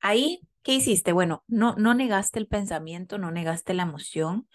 Ahí, 0.02 0.42
¿qué 0.62 0.74
hiciste? 0.74 1.14
Bueno, 1.14 1.46
no, 1.48 1.76
no 1.78 1.94
negaste 1.94 2.38
el 2.38 2.48
pensamiento, 2.48 3.18
no 3.18 3.32
negaste 3.32 3.74
la 3.74 3.84
emoción, 3.84 4.50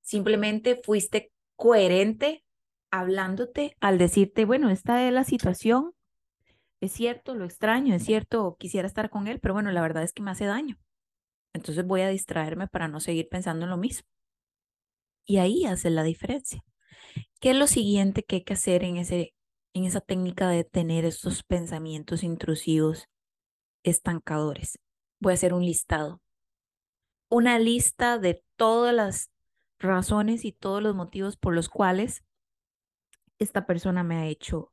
simplemente 0.00 0.80
fuiste 0.82 1.30
coherente 1.54 2.42
hablándote 2.90 3.76
al 3.80 3.98
decirte, 3.98 4.44
bueno, 4.44 4.70
esta 4.70 5.06
es 5.06 5.12
la 5.12 5.24
situación, 5.24 5.92
es 6.80 6.92
cierto, 6.92 7.34
lo 7.34 7.44
extraño, 7.44 7.94
es 7.94 8.04
cierto, 8.04 8.56
quisiera 8.58 8.86
estar 8.86 9.10
con 9.10 9.26
él, 9.26 9.40
pero 9.40 9.54
bueno, 9.54 9.72
la 9.72 9.80
verdad 9.80 10.04
es 10.04 10.12
que 10.12 10.22
me 10.22 10.30
hace 10.30 10.46
daño. 10.46 10.78
Entonces 11.52 11.84
voy 11.84 12.02
a 12.02 12.08
distraerme 12.08 12.68
para 12.68 12.88
no 12.88 13.00
seguir 13.00 13.28
pensando 13.28 13.64
en 13.64 13.70
lo 13.70 13.76
mismo. 13.76 14.06
Y 15.24 15.38
ahí 15.38 15.64
hace 15.64 15.90
la 15.90 16.04
diferencia. 16.04 16.62
¿Qué 17.40 17.50
es 17.50 17.56
lo 17.56 17.66
siguiente 17.66 18.22
que 18.22 18.36
hay 18.36 18.44
que 18.44 18.54
hacer 18.54 18.84
en, 18.84 18.96
ese, 18.96 19.34
en 19.74 19.84
esa 19.84 20.00
técnica 20.00 20.48
de 20.48 20.64
tener 20.64 21.04
estos 21.04 21.42
pensamientos 21.42 22.22
intrusivos 22.22 23.08
estancadores? 23.82 24.78
Voy 25.20 25.32
a 25.32 25.34
hacer 25.34 25.54
un 25.54 25.64
listado. 25.64 26.20
Una 27.28 27.58
lista 27.58 28.18
de 28.18 28.42
todas 28.56 28.94
las 28.94 29.30
razones 29.78 30.44
y 30.44 30.52
todos 30.52 30.82
los 30.82 30.94
motivos 30.94 31.36
por 31.36 31.54
los 31.54 31.68
cuales 31.68 32.22
esta 33.38 33.66
persona 33.66 34.02
me 34.02 34.16
ha 34.16 34.26
hecho 34.26 34.72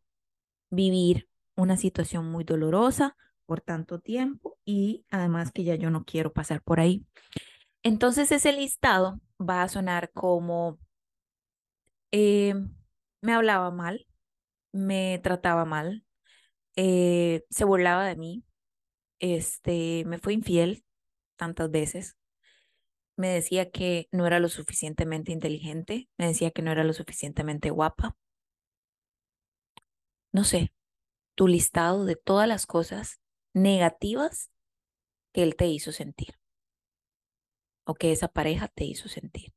vivir 0.70 1.30
una 1.56 1.78
situación 1.78 2.30
muy 2.30 2.44
dolorosa 2.44 3.16
por 3.46 3.62
tanto 3.62 4.00
tiempo 4.00 4.58
y 4.66 5.06
además 5.10 5.52
que 5.52 5.64
ya 5.64 5.76
yo 5.76 5.90
no 5.90 6.04
quiero 6.04 6.34
pasar 6.34 6.62
por 6.62 6.80
ahí. 6.80 7.06
Entonces 7.84 8.32
ese 8.32 8.52
listado 8.52 9.20
va 9.40 9.64
a 9.64 9.70
sonar 9.70 10.12
como 10.12 10.80
eh, 12.12 12.56
me 13.22 13.34
hablaba 13.34 13.72
mal, 13.72 14.08
me 14.72 15.20
trataba 15.24 15.66
mal, 15.66 16.06
eh, 16.76 17.44
se 17.50 17.66
burlaba 17.66 18.06
de 18.06 18.16
mí, 18.16 18.44
este, 19.20 20.04
me 20.06 20.20
fue 20.20 20.34
infiel 20.34 20.84
tantas 21.36 21.72
veces, 21.72 22.18
me 23.18 23.30
decía 23.30 23.72
que 23.72 24.08
no 24.12 24.28
era 24.28 24.40
lo 24.40 24.50
suficientemente 24.50 25.32
inteligente, 25.32 26.10
me 26.18 26.28
decía 26.28 26.52
que 26.52 26.62
no 26.62 26.72
era 26.72 26.84
lo 26.84 26.94
suficientemente 26.94 27.70
guapa, 27.70 28.16
no 30.36 30.44
sé, 30.44 30.74
tu 31.36 31.48
listado 31.48 32.04
de 32.04 32.18
todas 32.18 32.46
las 32.46 32.66
cosas 32.66 33.22
negativas 33.54 34.52
que 35.32 35.44
él 35.44 35.56
te 35.56 35.68
hizo 35.68 35.94
sentir 35.94 36.38
o 37.86 37.94
que 37.94 38.12
esa 38.12 38.28
pareja 38.28 38.68
te 38.68 38.84
hizo 38.84 39.08
sentir. 39.08 39.54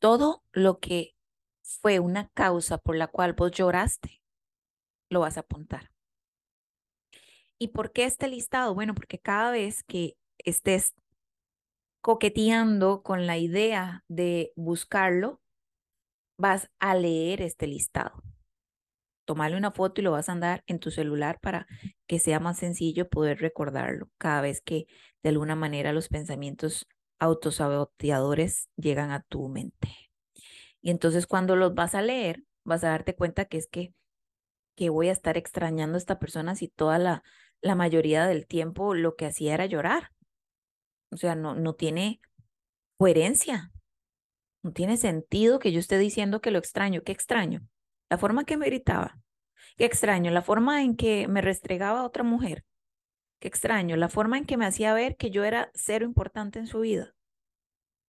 Todo 0.00 0.44
lo 0.52 0.80
que 0.80 1.16
fue 1.62 1.98
una 1.98 2.28
causa 2.34 2.76
por 2.76 2.94
la 2.94 3.06
cual 3.06 3.32
vos 3.32 3.50
lloraste, 3.52 4.20
lo 5.08 5.20
vas 5.20 5.38
a 5.38 5.40
apuntar. 5.40 5.92
¿Y 7.58 7.68
por 7.68 7.90
qué 7.92 8.04
este 8.04 8.28
listado? 8.28 8.74
Bueno, 8.74 8.94
porque 8.94 9.18
cada 9.18 9.50
vez 9.50 9.82
que 9.82 10.18
estés 10.36 10.94
coqueteando 12.02 13.02
con 13.02 13.26
la 13.26 13.38
idea 13.38 14.04
de 14.08 14.52
buscarlo, 14.56 15.40
vas 16.36 16.70
a 16.80 16.94
leer 16.94 17.40
este 17.40 17.66
listado 17.66 18.22
tomarle 19.28 19.58
una 19.58 19.72
foto 19.72 20.00
y 20.00 20.04
lo 20.04 20.12
vas 20.12 20.30
a 20.30 20.32
andar 20.32 20.64
en 20.66 20.78
tu 20.78 20.90
celular 20.90 21.38
para 21.38 21.66
que 22.06 22.18
sea 22.18 22.40
más 22.40 22.56
sencillo 22.56 23.10
poder 23.10 23.40
recordarlo 23.40 24.08
cada 24.16 24.40
vez 24.40 24.62
que 24.62 24.86
de 25.22 25.28
alguna 25.28 25.54
manera 25.54 25.92
los 25.92 26.08
pensamientos 26.08 26.88
autosaboteadores 27.18 28.70
llegan 28.76 29.10
a 29.10 29.20
tu 29.20 29.46
mente. 29.50 29.94
Y 30.80 30.88
entonces 30.88 31.26
cuando 31.26 31.56
los 31.56 31.74
vas 31.74 31.94
a 31.94 32.00
leer, 32.00 32.42
vas 32.64 32.84
a 32.84 32.88
darte 32.88 33.14
cuenta 33.14 33.44
que 33.44 33.58
es 33.58 33.66
que, 33.66 33.92
que 34.74 34.88
voy 34.88 35.10
a 35.10 35.12
estar 35.12 35.36
extrañando 35.36 35.96
a 35.96 35.98
esta 35.98 36.18
persona 36.18 36.54
si 36.54 36.68
toda 36.68 36.98
la, 36.98 37.22
la 37.60 37.74
mayoría 37.74 38.24
del 38.24 38.46
tiempo 38.46 38.94
lo 38.94 39.14
que 39.14 39.26
hacía 39.26 39.52
era 39.52 39.66
llorar. 39.66 40.12
O 41.10 41.18
sea, 41.18 41.34
no, 41.34 41.54
no 41.54 41.74
tiene 41.74 42.22
coherencia. 42.96 43.72
No 44.62 44.72
tiene 44.72 44.96
sentido 44.96 45.58
que 45.58 45.70
yo 45.70 45.80
esté 45.80 45.98
diciendo 45.98 46.40
que 46.40 46.50
lo 46.50 46.58
extraño. 46.58 47.02
¿Qué 47.02 47.12
extraño? 47.12 47.68
La 48.10 48.18
forma 48.18 48.44
que 48.44 48.56
me 48.56 48.66
gritaba. 48.66 49.18
Qué 49.76 49.84
extraño, 49.84 50.30
la 50.30 50.42
forma 50.42 50.82
en 50.82 50.96
que 50.96 51.28
me 51.28 51.40
restregaba 51.40 52.00
a 52.00 52.04
otra 52.04 52.24
mujer. 52.24 52.64
Qué 53.40 53.48
extraño, 53.48 53.96
la 53.96 54.08
forma 54.08 54.38
en 54.38 54.44
que 54.44 54.56
me 54.56 54.66
hacía 54.66 54.94
ver 54.94 55.16
que 55.16 55.30
yo 55.30 55.44
era 55.44 55.70
cero 55.74 56.04
importante 56.04 56.58
en 56.58 56.66
su 56.66 56.80
vida. 56.80 57.14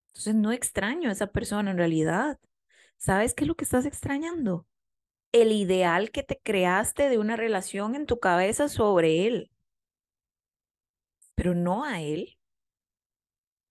Entonces 0.07 0.35
no 0.35 0.51
extraño 0.51 1.09
a 1.09 1.13
esa 1.13 1.27
persona 1.27 1.71
en 1.71 1.77
realidad. 1.77 2.39
¿Sabes 2.97 3.33
qué 3.33 3.43
es 3.43 3.47
lo 3.47 3.55
que 3.55 3.63
estás 3.63 3.85
extrañando? 3.85 4.65
El 5.31 5.51
ideal 5.51 6.11
que 6.11 6.23
te 6.23 6.39
creaste 6.39 7.09
de 7.09 7.19
una 7.19 7.35
relación 7.35 7.95
en 7.95 8.07
tu 8.07 8.19
cabeza 8.19 8.67
sobre 8.67 9.27
él. 9.27 9.51
Pero 11.35 11.53
no 11.53 11.83
a 11.85 12.01
él. 12.01 12.37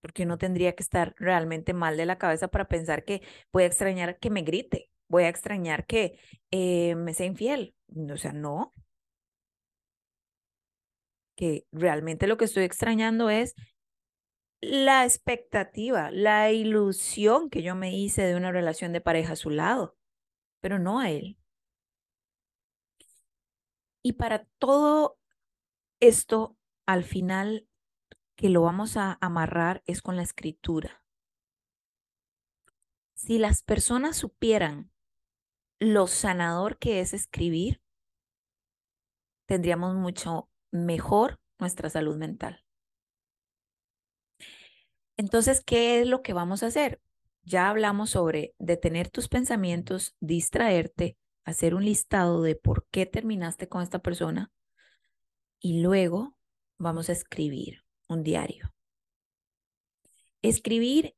Porque 0.00 0.22
uno 0.22 0.38
tendría 0.38 0.74
que 0.76 0.84
estar 0.84 1.14
realmente 1.18 1.74
mal 1.74 1.96
de 1.96 2.06
la 2.06 2.18
cabeza 2.18 2.48
para 2.48 2.68
pensar 2.68 3.04
que 3.04 3.22
a 3.52 3.66
extrañar 3.66 4.18
que 4.18 4.30
me 4.30 4.42
grite 4.42 4.87
voy 5.08 5.24
a 5.24 5.28
extrañar 5.28 5.86
que 5.86 6.18
eh, 6.50 6.94
me 6.94 7.14
sea 7.14 7.26
infiel. 7.26 7.74
O 8.12 8.16
sea, 8.16 8.32
no. 8.32 8.74
Que 11.36 11.66
realmente 11.72 12.26
lo 12.26 12.36
que 12.36 12.44
estoy 12.44 12.64
extrañando 12.64 13.30
es 13.30 13.54
la 14.60 15.04
expectativa, 15.04 16.10
la 16.10 16.50
ilusión 16.50 17.48
que 17.48 17.62
yo 17.62 17.74
me 17.74 17.96
hice 17.96 18.22
de 18.22 18.36
una 18.36 18.50
relación 18.52 18.92
de 18.92 19.00
pareja 19.00 19.34
a 19.34 19.36
su 19.36 19.50
lado, 19.50 19.96
pero 20.60 20.78
no 20.78 20.98
a 21.00 21.10
él. 21.10 21.38
Y 24.02 24.14
para 24.14 24.46
todo 24.58 25.18
esto, 26.00 26.56
al 26.86 27.04
final, 27.04 27.68
que 28.36 28.48
lo 28.48 28.62
vamos 28.62 28.96
a 28.96 29.18
amarrar 29.20 29.82
es 29.86 30.02
con 30.02 30.16
la 30.16 30.22
escritura. 30.22 31.02
Si 33.14 33.38
las 33.38 33.62
personas 33.62 34.16
supieran 34.16 34.90
lo 35.78 36.06
sanador 36.06 36.78
que 36.78 37.00
es 37.00 37.14
escribir, 37.14 37.80
tendríamos 39.46 39.94
mucho 39.94 40.48
mejor 40.70 41.40
nuestra 41.58 41.90
salud 41.90 42.16
mental. 42.16 42.64
Entonces, 45.16 45.62
¿qué 45.64 46.00
es 46.00 46.06
lo 46.06 46.22
que 46.22 46.32
vamos 46.32 46.62
a 46.62 46.66
hacer? 46.66 47.00
Ya 47.42 47.68
hablamos 47.68 48.10
sobre 48.10 48.54
detener 48.58 49.10
tus 49.10 49.28
pensamientos, 49.28 50.14
distraerte, 50.20 51.16
hacer 51.44 51.74
un 51.74 51.84
listado 51.84 52.42
de 52.42 52.54
por 52.54 52.86
qué 52.90 53.06
terminaste 53.06 53.68
con 53.68 53.82
esta 53.82 54.00
persona 54.00 54.52
y 55.60 55.80
luego 55.80 56.36
vamos 56.78 57.08
a 57.08 57.12
escribir 57.12 57.84
un 58.06 58.22
diario. 58.22 58.72
Escribir 60.42 61.16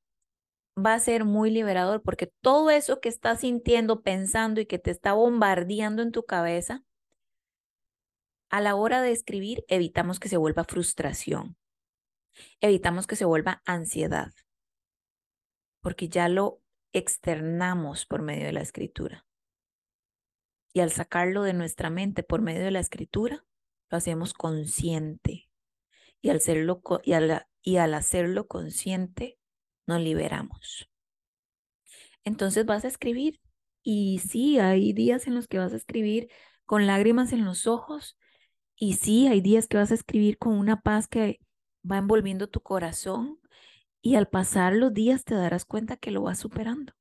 va 0.76 0.94
a 0.94 0.98
ser 0.98 1.24
muy 1.24 1.50
liberador 1.50 2.02
porque 2.02 2.26
todo 2.40 2.70
eso 2.70 3.00
que 3.00 3.08
estás 3.08 3.40
sintiendo, 3.40 4.02
pensando 4.02 4.60
y 4.60 4.66
que 4.66 4.78
te 4.78 4.90
está 4.90 5.12
bombardeando 5.12 6.02
en 6.02 6.12
tu 6.12 6.24
cabeza, 6.24 6.84
A 8.52 8.60
la 8.60 8.74
hora 8.74 9.00
de 9.00 9.12
escribir, 9.12 9.64
evitamos 9.68 10.18
que 10.18 10.28
se 10.28 10.36
vuelva 10.36 10.64
frustración. 10.64 11.56
Evitamos 12.60 13.06
que 13.06 13.14
se 13.14 13.24
vuelva 13.24 13.62
ansiedad. 13.64 14.32
Porque 15.80 16.08
ya 16.08 16.28
lo 16.28 16.60
externamos 16.92 18.06
por 18.06 18.22
medio 18.22 18.46
de 18.46 18.52
la 18.52 18.60
escritura. 18.60 19.24
Y 20.72 20.80
al 20.80 20.90
sacarlo 20.90 21.42
de 21.42 21.52
nuestra 21.52 21.90
mente 21.90 22.22
por 22.24 22.42
medio 22.42 22.64
de 22.64 22.70
la 22.72 22.80
escritura, 22.80 23.44
lo 23.88 23.98
hacemos 23.98 24.34
consciente. 24.34 25.48
Y 26.20 26.30
al, 26.30 26.40
y 27.04 27.12
al, 27.12 27.46
y 27.62 27.76
al 27.78 27.94
hacerlo 27.94 28.46
consciente, 28.46 29.39
nos 29.90 30.00
liberamos. 30.00 30.88
Entonces 32.24 32.64
vas 32.66 32.84
a 32.84 32.88
escribir. 32.88 33.40
Y 33.82 34.20
sí, 34.20 34.58
hay 34.58 34.92
días 34.92 35.26
en 35.26 35.34
los 35.34 35.48
que 35.48 35.58
vas 35.58 35.72
a 35.72 35.76
escribir 35.76 36.28
con 36.66 36.86
lágrimas 36.86 37.32
en 37.32 37.44
los 37.44 37.66
ojos. 37.66 38.18
Y 38.76 38.94
sí, 38.94 39.26
hay 39.28 39.40
días 39.40 39.66
que 39.68 39.76
vas 39.78 39.90
a 39.90 39.94
escribir 39.94 40.38
con 40.38 40.54
una 40.54 40.80
paz 40.80 41.08
que 41.08 41.40
va 41.90 41.98
envolviendo 41.98 42.48
tu 42.48 42.60
corazón. 42.60 43.40
Y 44.02 44.16
al 44.16 44.28
pasar 44.28 44.74
los 44.74 44.94
días 44.94 45.24
te 45.24 45.34
darás 45.34 45.64
cuenta 45.64 45.96
que 45.96 46.10
lo 46.10 46.22
vas 46.22 46.38
superando. 46.38 46.92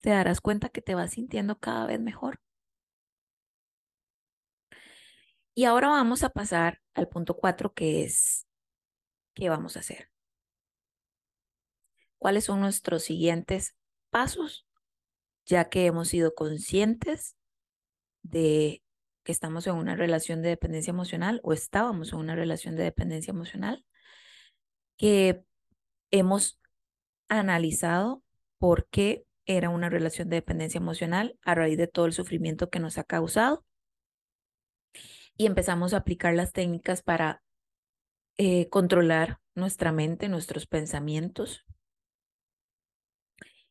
Te 0.00 0.10
darás 0.10 0.40
cuenta 0.40 0.68
que 0.70 0.82
te 0.82 0.94
vas 0.94 1.12
sintiendo 1.12 1.58
cada 1.58 1.86
vez 1.86 2.00
mejor. 2.00 2.40
Y 5.54 5.64
ahora 5.64 5.88
vamos 5.88 6.22
a 6.22 6.30
pasar 6.30 6.82
al 6.94 7.08
punto 7.08 7.36
cuatro, 7.36 7.72
que 7.72 8.04
es, 8.04 8.46
¿qué 9.34 9.48
vamos 9.48 9.76
a 9.76 9.80
hacer? 9.80 10.10
¿Cuáles 12.18 12.44
son 12.44 12.60
nuestros 12.60 13.02
siguientes 13.02 13.76
pasos? 14.10 14.66
Ya 15.44 15.68
que 15.68 15.86
hemos 15.86 16.08
sido 16.08 16.34
conscientes 16.34 17.36
de 18.22 18.82
que 19.22 19.32
estamos 19.32 19.66
en 19.66 19.74
una 19.74 19.96
relación 19.96 20.42
de 20.42 20.50
dependencia 20.50 20.90
emocional 20.90 21.40
o 21.42 21.52
estábamos 21.52 22.12
en 22.12 22.18
una 22.18 22.34
relación 22.34 22.76
de 22.76 22.84
dependencia 22.84 23.32
emocional, 23.32 23.84
que 24.96 25.44
hemos 26.10 26.60
analizado 27.28 28.22
por 28.58 28.88
qué 28.88 29.24
era 29.44 29.68
una 29.70 29.88
relación 29.88 30.28
de 30.28 30.36
dependencia 30.36 30.78
emocional 30.78 31.38
a 31.42 31.54
raíz 31.54 31.76
de 31.78 31.86
todo 31.86 32.06
el 32.06 32.12
sufrimiento 32.12 32.70
que 32.70 32.80
nos 32.80 32.98
ha 32.98 33.04
causado 33.04 33.64
y 35.36 35.46
empezamos 35.46 35.94
a 35.94 35.98
aplicar 35.98 36.34
las 36.34 36.52
técnicas 36.52 37.02
para 37.02 37.42
eh, 38.38 38.68
controlar 38.68 39.38
nuestra 39.54 39.92
mente, 39.92 40.28
nuestros 40.28 40.66
pensamientos. 40.66 41.64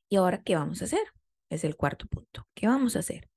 ¿Y 0.09 0.17
ahora 0.17 0.41
qué 0.43 0.55
vamos 0.55 0.81
a 0.81 0.85
hacer? 0.85 1.07
Es 1.49 1.63
el 1.63 1.75
cuarto 1.75 2.07
punto. 2.07 2.47
¿Qué 2.53 2.67
vamos 2.67 2.95
a 2.95 2.99
hacer? 2.99 3.29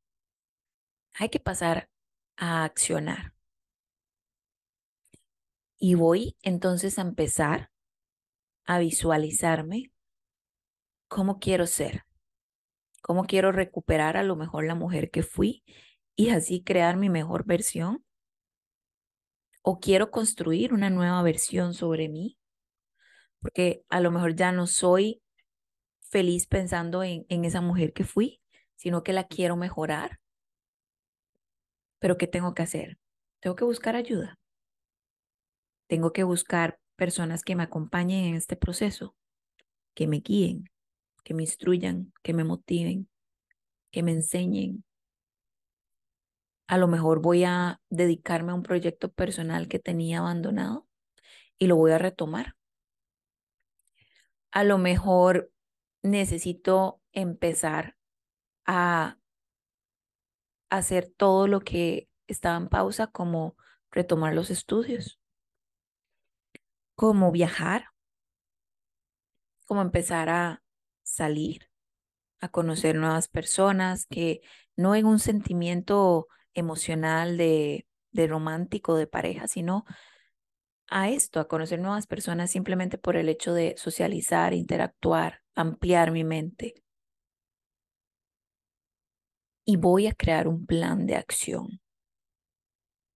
Hay 1.15 1.29
que 1.29 1.41
pasar 1.41 1.89
a 2.37 2.65
accionar. 2.65 3.35
Y 5.79 5.95
voy 5.95 6.37
entonces 6.43 6.99
a 6.99 7.03
empezar 7.03 7.71
a 8.65 8.79
visualizarme 8.79 9.93
cómo 11.09 11.39
quiero 11.39 11.67
ser, 11.67 12.05
cómo 13.01 13.25
quiero 13.25 13.53
recuperar 13.53 14.17
a 14.17 14.23
lo 14.23 14.37
mejor 14.37 14.65
la 14.65 14.75
mujer 14.75 15.11
que 15.11 15.23
fui 15.23 15.65
y 16.17 16.31
así 16.31 16.63
crear 16.63 16.97
mi 16.97 17.09
mejor 17.09 17.45
versión 17.47 18.05
o 19.63 19.81
quiero 19.81 20.11
construir 20.11 20.73
una 20.73 20.91
nueva 20.91 21.23
versión 21.23 21.75
sobre 21.75 22.09
mí, 22.09 22.39
porque 23.41 23.85
a 23.89 24.01
lo 24.01 24.11
mejor 24.11 24.35
ya 24.35 24.53
no 24.53 24.67
soy 24.67 25.23
feliz 26.11 26.47
pensando 26.47 27.03
en, 27.03 27.27
en 27.29 27.45
esa 27.45 27.61
mujer 27.61 27.93
que 27.93 28.05
fui, 28.05 28.41
sino 28.77 29.03
que 29.03 29.13
la 29.13 29.27
quiero 29.27 29.57
mejorar. 29.57 30.21
Pero 31.99 32.17
¿qué 32.17 32.27
tengo 32.27 32.55
que 32.55 32.63
hacer? 32.63 32.99
Tengo 33.41 33.57
que 33.57 33.65
buscar 33.65 33.97
ayuda. 33.97 34.39
Tengo 35.89 36.13
que 36.13 36.23
buscar 36.23 36.79
personas 36.97 37.43
que 37.43 37.57
me 37.57 37.63
acompañen 37.63 38.25
en 38.27 38.35
este 38.35 38.57
proceso, 38.57 39.17
que 39.95 40.07
me 40.07 40.21
guíen, 40.21 40.69
que 41.25 41.35
me 41.35 41.43
instruyan, 41.43 42.13
que 42.23 42.35
me 42.35 42.45
motiven, 42.45 43.09
que 43.91 44.03
me 44.03 44.13
enseñen, 44.13 44.85
a 46.69 46.77
lo 46.77 46.87
mejor 46.87 47.21
voy 47.21 47.45
a 47.45 47.81
dedicarme 47.89 48.53
a 48.53 48.55
un 48.55 48.63
proyecto 48.63 49.11
personal 49.11 49.69
que 49.69 49.79
tenía 49.79 50.19
abandonado 50.19 50.87
y 51.59 51.67
lo 51.67 51.77
voy 51.77 51.93
a 51.93 51.99
retomar. 51.99 52.57
A 54.51 54.65
lo 54.65 54.77
mejor 54.77 55.51
necesito 56.03 57.01
empezar 57.13 57.97
a 58.67 59.19
hacer 60.71 61.13
todo 61.17 61.49
lo 61.49 61.61
que 61.61 62.09
estaba 62.27 62.57
en 62.57 62.69
pausa, 62.69 63.07
como 63.07 63.57
retomar 63.91 64.35
los 64.35 64.51
estudios, 64.51 65.19
como 66.95 67.33
viajar, 67.33 67.87
como 69.67 69.83
empezar 69.83 70.29
a 70.29 70.63
salir, 71.03 71.71
a 72.41 72.49
conocer 72.49 72.97
nuevas 72.97 73.29
personas, 73.29 74.07
que 74.07 74.41
no 74.77 74.95
en 74.95 75.07
un 75.07 75.19
sentimiento 75.19 76.29
emocional, 76.55 77.37
de, 77.37 77.87
de 78.13 78.27
romántico, 78.27 78.97
de 78.97 79.07
pareja, 79.07 79.49
sino 79.49 79.85
a 80.91 81.11
esto, 81.11 81.41
a 81.41 81.49
conocer 81.49 81.81
nuevas 81.81 82.07
personas 82.07 82.51
simplemente 82.51 82.99
por 82.99 83.17
el 83.17 83.29
hecho 83.29 83.53
de 83.55 83.75
socializar, 83.77 84.55
interactuar, 84.55 85.43
ampliar 85.55 86.11
mi 86.13 86.25
mente. 86.25 86.75
Y 89.65 89.77
voy 89.77 90.07
a 90.07 90.15
crear 90.15 90.49
un 90.49 90.67
plan 90.67 91.07
de 91.07 91.17
acción. 91.17 91.81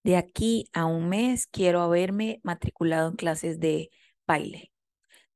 De 0.05 0.17
aquí 0.17 0.67
a 0.73 0.85
un 0.85 1.09
mes 1.09 1.47
quiero 1.47 1.81
haberme 1.81 2.41
matriculado 2.43 3.09
en 3.11 3.17
clases 3.17 3.61
de 3.61 3.91
baile. 4.27 4.73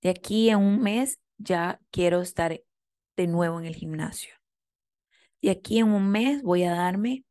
De 0.03 0.11
aquí 0.11 0.51
a 0.51 0.59
un 0.59 0.81
mes 0.83 1.21
ya 1.39 1.81
quiero 1.91 2.21
estar 2.21 2.61
de 3.17 3.27
nuevo 3.27 3.61
en 3.61 3.67
el 3.67 3.75
gimnasio. 3.75 4.35
De 5.41 5.51
aquí 5.51 5.79
en 5.79 5.89
un 5.89 6.11
mes 6.11 6.43
voy 6.43 6.65
a 6.65 6.75
darme 6.75 7.25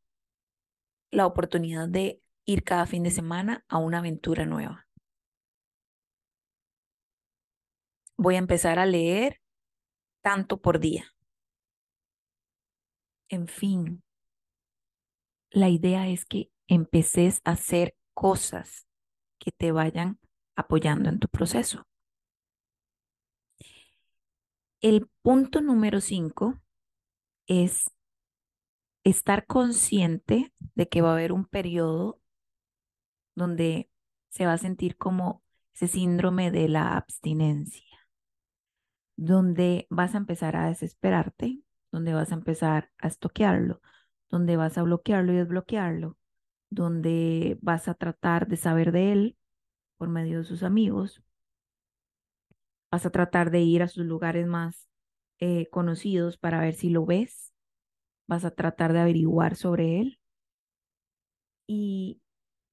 la 1.10 1.26
oportunidad 1.26 1.88
de 1.88 2.22
ir 2.44 2.64
cada 2.64 2.86
fin 2.86 3.02
de 3.02 3.10
semana 3.10 3.64
a 3.68 3.78
una 3.78 3.98
aventura 3.98 4.46
nueva. 4.46 4.85
Voy 8.16 8.36
a 8.36 8.38
empezar 8.38 8.78
a 8.78 8.86
leer 8.86 9.40
tanto 10.22 10.60
por 10.60 10.80
día. 10.80 11.04
En 13.28 13.48
fin, 13.48 14.02
la 15.50 15.68
idea 15.68 16.08
es 16.08 16.24
que 16.24 16.50
empeces 16.68 17.40
a 17.44 17.52
hacer 17.52 17.96
cosas 18.14 18.86
que 19.38 19.52
te 19.52 19.72
vayan 19.72 20.18
apoyando 20.54 21.08
en 21.08 21.18
tu 21.18 21.28
proceso. 21.28 21.86
El 24.80 25.08
punto 25.22 25.60
número 25.60 26.00
cinco 26.00 26.60
es 27.46 27.90
estar 29.04 29.46
consciente 29.46 30.52
de 30.74 30.88
que 30.88 31.00
va 31.00 31.10
a 31.10 31.12
haber 31.12 31.32
un 31.32 31.46
periodo 31.46 32.20
donde 33.34 33.90
se 34.28 34.46
va 34.46 34.54
a 34.54 34.58
sentir 34.58 34.96
como 34.96 35.42
ese 35.74 35.88
síndrome 35.88 36.50
de 36.50 36.68
la 36.68 36.96
abstinencia, 36.96 37.95
donde 39.16 39.86
vas 39.90 40.14
a 40.14 40.18
empezar 40.18 40.56
a 40.56 40.68
desesperarte, 40.68 41.60
donde 41.90 42.14
vas 42.14 42.32
a 42.32 42.34
empezar 42.34 42.90
a 42.98 43.08
estoquearlo, 43.08 43.80
donde 44.30 44.56
vas 44.56 44.78
a 44.78 44.82
bloquearlo 44.82 45.32
y 45.32 45.36
desbloquearlo, 45.36 46.16
donde 46.70 47.58
vas 47.62 47.88
a 47.88 47.94
tratar 47.94 48.48
de 48.48 48.56
saber 48.56 48.92
de 48.92 49.12
él 49.12 49.36
por 49.96 50.08
medio 50.08 50.38
de 50.38 50.44
sus 50.44 50.62
amigos, 50.62 51.22
vas 52.90 53.06
a 53.06 53.10
tratar 53.10 53.50
de 53.50 53.60
ir 53.60 53.82
a 53.82 53.88
sus 53.88 54.04
lugares 54.04 54.46
más 54.46 54.88
eh, 55.38 55.68
conocidos 55.70 56.38
para 56.38 56.60
ver 56.60 56.74
si 56.74 56.90
lo 56.90 57.06
ves, 57.06 57.52
vas 58.26 58.44
a 58.44 58.50
tratar 58.50 58.92
de 58.92 59.00
averiguar 59.00 59.56
sobre 59.56 60.00
él. 60.00 60.18
Y 61.66 62.20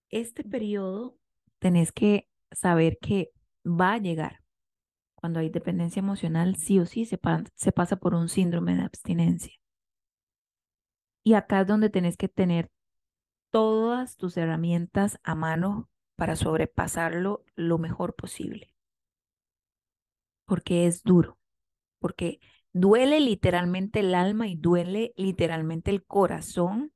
este 0.10 0.44
periodo 0.44 1.18
tenés 1.60 1.92
que 1.92 2.30
saber 2.52 3.00
que 3.02 3.32
va 3.66 3.94
a 3.94 3.98
llegar. 3.98 4.43
Cuando 5.24 5.40
hay 5.40 5.48
dependencia 5.48 6.02
emocional, 6.02 6.58
sí 6.58 6.82
o 6.82 6.86
sí 6.86 7.06
se, 7.06 7.18
pasa 7.18 7.96
por 7.96 8.14
un 8.14 8.28
síndrome 8.28 8.76
de 8.76 8.82
abstinencia. 8.82 9.54
Y 11.24 11.36
acá 11.36 11.62
es 11.62 11.68
donde 11.68 11.90
tenés 11.90 12.18
que 12.18 12.28
tener 12.28 12.70
todas 13.50 14.18
tus 14.18 14.36
herramientas 14.36 15.22
a 15.24 15.34
mano 15.34 15.90
para 16.18 16.36
sobrepasarlo 16.36 17.46
lo 17.56 17.78
mejor 17.78 18.16
posible. 18.16 18.74
Porque 20.44 20.88
es 20.88 21.04
duro, 21.04 21.38
porque 22.00 22.42
Duele 22.74 23.20
literalmente 23.20 24.00
el 24.00 24.16
alma 24.16 24.48
y 24.48 24.56
duele 24.56 25.14
literalmente 25.16 25.92
el 25.92 26.04
corazón 26.04 26.92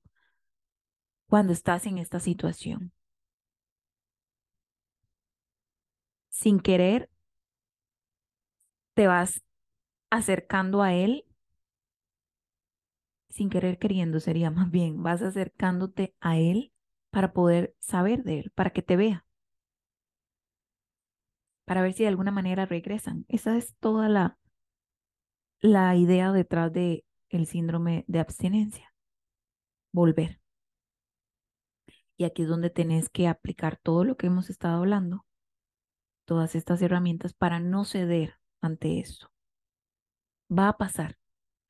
cuando 1.29 1.53
estás 1.53 1.85
en 1.85 1.99
esta 1.99 2.19
situación. 2.19 2.91
Sin 6.29 6.59
querer, 6.59 7.11
te 8.97 9.05
vas 9.05 9.43
acercando 10.09 10.81
a 10.81 10.91
Él, 10.91 11.23
sin 13.29 13.51
querer 13.51 13.77
queriendo 13.77 14.19
sería 14.19 14.49
más 14.49 14.71
bien, 14.71 15.03
vas 15.03 15.21
acercándote 15.21 16.15
a 16.19 16.39
Él 16.39 16.73
para 17.11 17.31
poder 17.31 17.75
saber 17.79 18.23
de 18.23 18.39
él, 18.39 18.51
para 18.55 18.71
que 18.71 18.81
te 18.81 18.95
vea, 18.97 19.23
para 21.63 21.83
ver 21.83 21.93
si 21.93 22.03
de 22.03 22.09
alguna 22.09 22.31
manera 22.31 22.65
regresan. 22.65 23.25
Esa 23.27 23.55
es 23.55 23.75
toda 23.75 24.09
la, 24.09 24.39
la 25.61 25.95
idea 25.95 26.31
detrás 26.31 26.73
de 26.73 27.05
el 27.29 27.45
síndrome 27.45 28.03
de 28.07 28.19
abstinencia. 28.19 28.95
Volver. 29.91 30.41
Y 32.17 32.23
aquí 32.23 32.41
es 32.41 32.47
donde 32.47 32.71
tenés 32.71 33.09
que 33.09 33.27
aplicar 33.27 33.77
todo 33.77 34.03
lo 34.03 34.17
que 34.17 34.25
hemos 34.25 34.49
estado 34.49 34.77
hablando, 34.77 35.23
todas 36.25 36.55
estas 36.55 36.81
herramientas 36.81 37.35
para 37.35 37.59
no 37.59 37.85
ceder 37.85 38.39
ante 38.67 38.99
eso. 38.99 39.31
Va 40.49 40.69
a 40.69 40.77
pasar. 40.77 41.17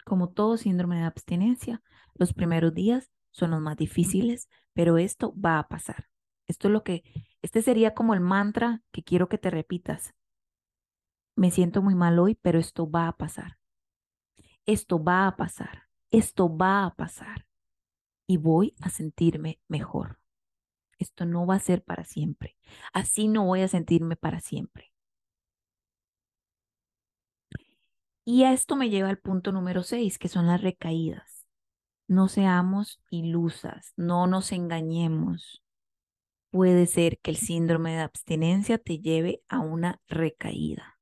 Como 0.05 0.29
todo 0.29 0.57
síndrome 0.57 0.97
de 0.97 1.03
abstinencia, 1.03 1.81
los 2.15 2.33
primeros 2.33 2.73
días 2.73 3.09
son 3.31 3.51
los 3.51 3.61
más 3.61 3.77
difíciles, 3.77 4.49
pero 4.73 4.97
esto 4.97 5.33
va 5.39 5.59
a 5.59 5.67
pasar. 5.67 6.07
Esto 6.47 6.67
es 6.67 6.71
lo 6.73 6.83
que, 6.83 7.03
este 7.41 7.61
sería 7.61 7.93
como 7.93 8.13
el 8.13 8.19
mantra 8.19 8.81
que 8.91 9.03
quiero 9.03 9.29
que 9.29 9.37
te 9.37 9.49
repitas. 9.49 10.13
Me 11.35 11.51
siento 11.51 11.81
muy 11.81 11.93
mal 11.93 12.17
hoy, 12.19 12.35
pero 12.35 12.57
esto 12.57 12.89
va 12.89 13.07
a 13.07 13.17
pasar. 13.17 13.57
Esto 14.65 15.03
va 15.03 15.27
a 15.27 15.35
pasar. 15.35 15.83
Esto 16.09 16.55
va 16.55 16.85
a 16.85 16.95
pasar. 16.95 17.45
Y 18.25 18.37
voy 18.37 18.75
a 18.81 18.89
sentirme 18.89 19.59
mejor. 19.67 20.19
Esto 20.99 21.25
no 21.25 21.45
va 21.45 21.55
a 21.55 21.59
ser 21.59 21.83
para 21.83 22.03
siempre. 22.03 22.57
Así 22.91 23.27
no 23.27 23.45
voy 23.45 23.61
a 23.61 23.67
sentirme 23.67 24.15
para 24.15 24.39
siempre. 24.39 24.91
Y 28.29 28.43
esto 28.43 28.75
me 28.75 28.89
lleva 28.89 29.07
al 29.07 29.19
punto 29.19 29.53
número 29.53 29.83
seis, 29.83 30.19
que 30.19 30.27
son 30.27 30.47
las 30.47 30.61
recaídas. 30.61 31.47
No 32.09 32.27
seamos 32.27 33.01
ilusas, 33.09 33.93
no 33.95 34.27
nos 34.27 34.51
engañemos. 34.51 35.63
Puede 36.51 36.87
ser 36.87 37.19
que 37.19 37.31
el 37.31 37.37
síndrome 37.37 37.91
de 37.91 38.01
abstinencia 38.01 38.79
te 38.79 38.99
lleve 38.99 39.43
a 39.47 39.59
una 39.59 40.01
recaída. 40.09 40.99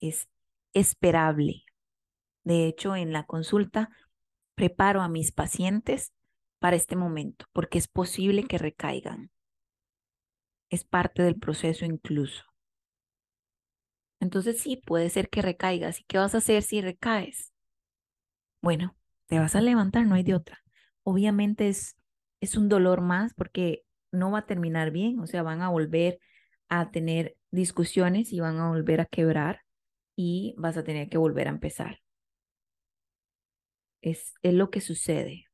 Es 0.00 0.26
esperable. 0.72 1.66
De 2.44 2.66
hecho, 2.66 2.96
en 2.96 3.12
la 3.12 3.26
consulta 3.26 3.90
preparo 4.54 5.02
a 5.02 5.08
mis 5.08 5.32
pacientes 5.32 6.14
para 6.60 6.76
este 6.76 6.96
momento, 6.96 7.44
porque 7.52 7.76
es 7.76 7.88
posible 7.88 8.44
que 8.44 8.56
recaigan. 8.56 9.30
Es 10.70 10.84
parte 10.84 11.24
del 11.24 11.38
proceso 11.38 11.84
incluso. 11.84 12.53
Entonces 14.24 14.58
sí, 14.58 14.76
puede 14.78 15.10
ser 15.10 15.28
que 15.28 15.42
recaigas. 15.42 16.00
¿Y 16.00 16.04
qué 16.04 16.16
vas 16.16 16.34
a 16.34 16.38
hacer 16.38 16.62
si 16.62 16.80
recaes? 16.80 17.52
Bueno, 18.62 18.96
te 19.26 19.38
vas 19.38 19.54
a 19.54 19.60
levantar, 19.60 20.06
no 20.06 20.14
hay 20.14 20.22
de 20.22 20.34
otra. 20.34 20.62
Obviamente 21.02 21.68
es, 21.68 21.96
es 22.40 22.56
un 22.56 22.70
dolor 22.70 23.02
más 23.02 23.34
porque 23.34 23.82
no 24.12 24.30
va 24.30 24.38
a 24.40 24.46
terminar 24.46 24.90
bien, 24.92 25.20
o 25.20 25.26
sea, 25.26 25.42
van 25.42 25.60
a 25.60 25.68
volver 25.68 26.18
a 26.70 26.90
tener 26.90 27.36
discusiones 27.50 28.32
y 28.32 28.40
van 28.40 28.58
a 28.58 28.70
volver 28.70 29.02
a 29.02 29.06
quebrar 29.06 29.60
y 30.16 30.54
vas 30.56 30.78
a 30.78 30.84
tener 30.84 31.10
que 31.10 31.18
volver 31.18 31.46
a 31.48 31.50
empezar. 31.50 32.00
Es, 34.00 34.32
es 34.40 34.54
lo 34.54 34.70
que 34.70 34.80
sucede. 34.80 35.48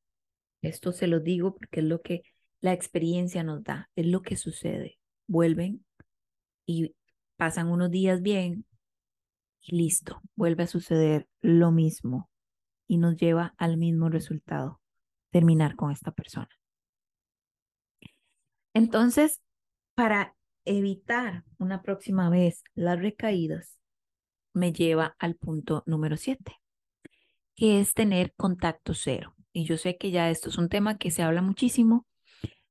Esto 0.63 0.93
se 0.93 1.09
lo 1.09 1.19
digo 1.19 1.57
porque 1.57 1.81
es 1.81 1.87
lo 1.87 2.03
que 2.03 2.23
la 2.61 2.73
experiencia 2.73 3.43
nos 3.43 3.65
da, 3.65 3.91
es 3.97 4.07
lo 4.07 4.23
que 4.23 4.37
sucede. 4.37 5.01
Vuelven 5.27 5.85
y 6.67 6.95
pasan 7.41 7.69
unos 7.69 7.91
días 7.91 8.21
bien 8.21 8.67
y 9.63 9.75
listo, 9.75 10.21
vuelve 10.37 10.65
a 10.65 10.67
suceder 10.67 11.27
lo 11.41 11.71
mismo 11.71 12.29
y 12.87 12.99
nos 12.99 13.17
lleva 13.17 13.55
al 13.57 13.79
mismo 13.79 14.11
resultado, 14.11 14.83
terminar 15.31 15.75
con 15.75 15.91
esta 15.91 16.13
persona. 16.13 16.51
Entonces, 18.75 19.41
para 19.95 20.37
evitar 20.67 21.45
una 21.57 21.81
próxima 21.81 22.29
vez 22.29 22.63
las 22.75 23.01
recaídas, 23.01 23.79
me 24.53 24.75
lleva 24.75 25.17
al 25.19 25.35
punto 25.35 25.83
número 25.87 26.19
siete, 26.19 26.61
que 27.57 27.81
es 27.81 27.95
tener 27.95 28.35
contacto 28.35 28.93
cero. 28.93 29.35
Y 29.55 29.65
yo 29.65 29.79
sé 29.79 29.97
que 29.97 30.11
ya 30.11 30.29
esto 30.29 30.51
es 30.51 30.59
un 30.59 30.69
tema 30.69 30.99
que 30.99 31.11
se 31.11 31.23
habla 31.23 31.41
muchísimo, 31.41 32.07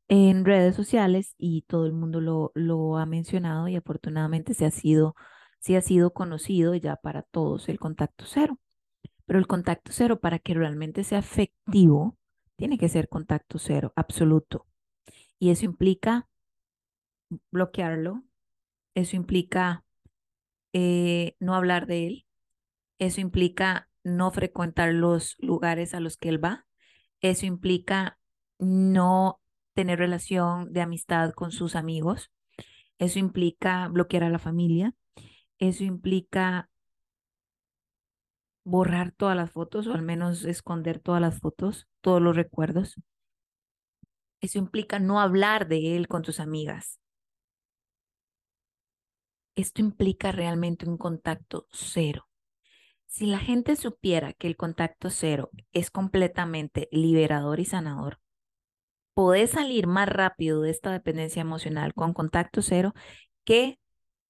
en 0.10 0.44
redes 0.46 0.76
sociales 0.76 1.36
y 1.38 1.64
todo 1.64 1.86
el 1.86 1.94
mundo 1.94 2.20
lo, 2.22 2.52
lo 2.56 2.98
ha 2.98 3.06
mencionado 3.06 3.68
y 3.68 3.76
afortunadamente 3.76 4.54
se 4.56 4.66
ha 4.66 4.72
sido, 4.72 5.16
se 5.60 5.78
ha 5.78 5.82
sido 5.82 6.14
conocido 6.14 6.76
ya 6.76 6.98
para 6.98 7.22
todos 7.24 7.70
el 7.70 7.80
contacto 7.80 8.26
cero. 8.28 8.60
Pero 9.26 9.40
el 9.40 9.48
contacto 9.48 9.92
cero 9.94 10.20
para 10.20 10.40
que 10.40 10.56
realmente 10.56 11.04
sea 11.04 11.20
efectivo, 11.20 12.18
tiene 12.56 12.78
que 12.78 12.90
ser 12.90 13.08
contacto 13.08 13.60
cero, 13.60 13.94
absoluto. 13.96 14.66
Y 15.40 15.52
eso 15.52 15.66
implica 15.66 16.28
bloquearlo, 17.52 18.24
eso 18.96 19.16
implica 19.16 19.86
eh, 20.74 21.36
no 21.40 21.56
hablar 21.56 21.86
de 21.88 22.08
él, 22.08 22.26
eso 22.98 23.22
implica 23.22 23.90
no 24.04 24.32
frecuentar 24.32 24.94
los 24.94 25.36
lugares 25.40 25.94
a 25.94 26.00
los 26.00 26.18
que 26.18 26.30
él 26.30 26.44
va, 26.44 26.66
eso 27.22 27.46
implica 27.46 28.18
no 28.58 29.39
tener 29.80 29.98
relación 29.98 30.74
de 30.74 30.82
amistad 30.82 31.32
con 31.32 31.54
sus 31.54 31.78
amigos. 31.78 32.34
Eso 32.98 33.18
implica 33.18 33.88
bloquear 33.88 34.26
a 34.26 34.30
la 34.30 34.38
familia. 34.38 34.94
Eso 35.58 35.86
implica 35.86 36.70
borrar 38.66 39.14
todas 39.14 39.38
las 39.38 39.52
fotos 39.52 39.88
o 39.88 39.94
al 39.94 40.02
menos 40.02 40.44
esconder 40.44 41.00
todas 41.00 41.22
las 41.22 41.40
fotos, 41.40 41.88
todos 42.02 42.22
los 42.22 42.36
recuerdos. 42.36 42.96
Eso 44.42 44.58
implica 44.58 45.00
no 45.00 45.22
hablar 45.22 45.70
de 45.70 45.96
él 45.96 46.10
con 46.10 46.24
tus 46.24 46.42
amigas. 46.42 47.00
Esto 49.56 49.80
implica 49.80 50.34
realmente 50.34 50.90
un 50.90 50.98
contacto 50.98 51.68
cero. 51.72 52.28
Si 53.06 53.28
la 53.28 53.40
gente 53.40 53.78
supiera 53.78 54.34
que 54.34 54.48
el 54.48 54.58
contacto 54.58 55.10
cero 55.10 55.52
es 55.72 55.90
completamente 55.90 56.90
liberador 56.92 57.62
y 57.62 57.66
sanador, 57.66 58.20
podés 59.20 59.50
salir 59.50 59.86
más 59.86 60.08
rápido 60.08 60.62
de 60.62 60.70
esta 60.70 60.94
dependencia 60.94 61.42
emocional 61.42 61.94
con 61.94 62.14
contacto 62.14 62.62
cero 62.62 62.94
que 63.44 63.78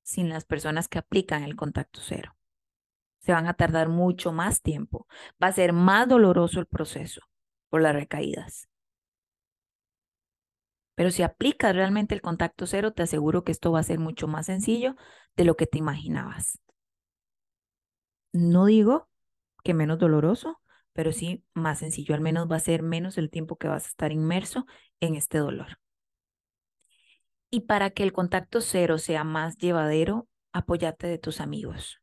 sin 0.02 0.30
las 0.30 0.46
personas 0.46 0.88
que 0.88 0.98
aplican 0.98 1.44
el 1.44 1.56
contacto 1.56 2.00
cero. 2.02 2.36
Se 3.20 3.32
van 3.32 3.46
a 3.46 3.54
tardar 3.54 3.88
mucho 3.88 4.32
más 4.32 4.64
tiempo. 4.64 5.06
Va 5.40 5.46
a 5.46 5.52
ser 5.52 5.74
más 5.74 6.08
doloroso 6.08 6.60
el 6.60 6.66
proceso 6.66 7.22
por 7.70 7.84
las 7.84 7.94
recaídas. 7.94 8.68
Pero 10.96 11.12
si 11.12 11.22
aplicas 11.22 11.76
realmente 11.76 12.16
el 12.16 12.22
contacto 12.24 12.66
cero, 12.66 12.92
te 12.92 13.04
aseguro 13.04 13.44
que 13.44 13.52
esto 13.52 13.72
va 13.72 13.82
a 13.82 13.84
ser 13.84 14.00
mucho 14.00 14.28
más 14.28 14.48
sencillo 14.48 14.96
de 15.36 15.46
lo 15.46 15.56
que 15.56 15.68
te 15.68 15.78
imaginabas. 15.78 16.60
No 18.34 18.66
digo 18.66 19.08
que 19.64 19.76
menos 19.76 20.00
doloroso, 20.00 20.60
pero 21.00 21.14
sí 21.14 21.46
más 21.54 21.80
sencillo, 21.80 22.14
al 22.14 22.20
menos 22.20 22.52
va 22.52 22.58
a 22.58 22.60
ser 22.60 22.84
menos 22.84 23.18
el 23.18 23.30
tiempo 23.30 23.56
que 23.56 23.70
vas 23.70 23.86
a 23.86 23.88
estar 23.88 24.12
inmerso 24.12 24.66
en 25.00 25.16
este 25.16 25.38
dolor. 25.38 25.80
Y 27.50 27.62
para 27.62 27.90
que 27.92 28.04
el 28.04 28.12
contacto 28.12 28.60
cero 28.60 28.98
sea 28.98 29.24
más 29.24 29.56
llevadero, 29.56 30.28
apóyate 30.52 31.08
de 31.08 31.18
tus 31.18 31.40
amigos, 31.40 32.02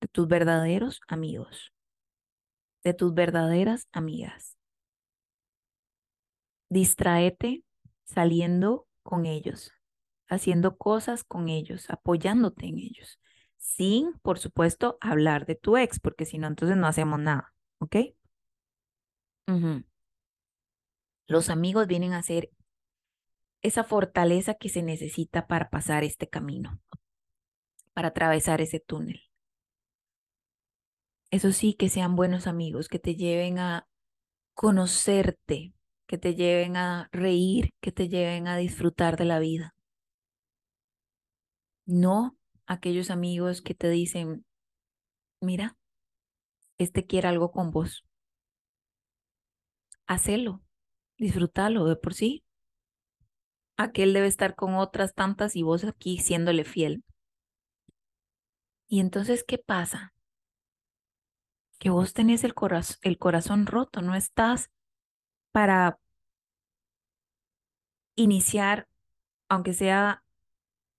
de 0.00 0.08
tus 0.08 0.28
verdaderos 0.28 1.02
amigos, 1.08 1.74
de 2.84 2.94
tus 2.94 3.12
verdaderas 3.12 3.86
amigas. 3.92 4.56
Distraete 6.70 7.64
saliendo 8.04 8.86
con 9.02 9.26
ellos, 9.26 9.72
haciendo 10.26 10.78
cosas 10.78 11.22
con 11.22 11.50
ellos, 11.50 11.90
apoyándote 11.90 12.64
en 12.64 12.78
ellos, 12.78 13.20
sin, 13.58 14.14
por 14.20 14.38
supuesto, 14.38 14.96
hablar 15.02 15.44
de 15.44 15.54
tu 15.54 15.76
ex, 15.76 16.00
porque 16.00 16.24
si 16.24 16.38
no, 16.38 16.46
entonces 16.46 16.78
no 16.78 16.86
hacemos 16.86 17.20
nada, 17.20 17.52
¿ok? 17.78 17.96
Los 21.26 21.48
amigos 21.48 21.86
vienen 21.86 22.12
a 22.12 22.22
ser 22.22 22.50
esa 23.62 23.82
fortaleza 23.82 24.54
que 24.54 24.68
se 24.68 24.82
necesita 24.82 25.46
para 25.46 25.70
pasar 25.70 26.04
este 26.04 26.28
camino, 26.28 26.80
para 27.94 28.08
atravesar 28.08 28.60
ese 28.60 28.78
túnel. 28.78 29.22
Eso 31.30 31.52
sí, 31.52 31.74
que 31.74 31.88
sean 31.88 32.14
buenos 32.14 32.46
amigos, 32.46 32.88
que 32.88 32.98
te 32.98 33.14
lleven 33.14 33.58
a 33.58 33.88
conocerte, 34.54 35.74
que 36.06 36.18
te 36.18 36.34
lleven 36.34 36.76
a 36.76 37.08
reír, 37.10 37.74
que 37.80 37.92
te 37.92 38.08
lleven 38.08 38.48
a 38.48 38.56
disfrutar 38.56 39.16
de 39.16 39.24
la 39.24 39.38
vida. 39.38 39.74
No 41.86 42.36
aquellos 42.66 43.10
amigos 43.10 43.62
que 43.62 43.74
te 43.74 43.88
dicen, 43.88 44.44
mira, 45.40 45.76
este 46.76 47.06
quiere 47.06 47.28
algo 47.28 47.50
con 47.50 47.70
vos 47.70 48.07
hacelo, 50.08 50.62
disfrútalo 51.18 51.84
de 51.86 51.96
por 51.96 52.14
sí. 52.14 52.44
Aquel 53.76 54.12
debe 54.12 54.26
estar 54.26 54.56
con 54.56 54.74
otras 54.74 55.14
tantas 55.14 55.54
y 55.54 55.62
vos 55.62 55.84
aquí 55.84 56.18
siéndole 56.18 56.64
fiel. 56.64 57.04
Y 58.88 59.00
entonces, 59.00 59.44
¿qué 59.46 59.58
pasa? 59.58 60.14
Que 61.78 61.90
vos 61.90 62.12
tenés 62.12 62.42
el, 62.42 62.54
el 63.02 63.18
corazón 63.18 63.66
roto, 63.66 64.02
no 64.02 64.14
estás 64.16 64.70
para 65.52 65.98
iniciar, 68.16 68.88
aunque 69.48 69.74
sea 69.74 70.24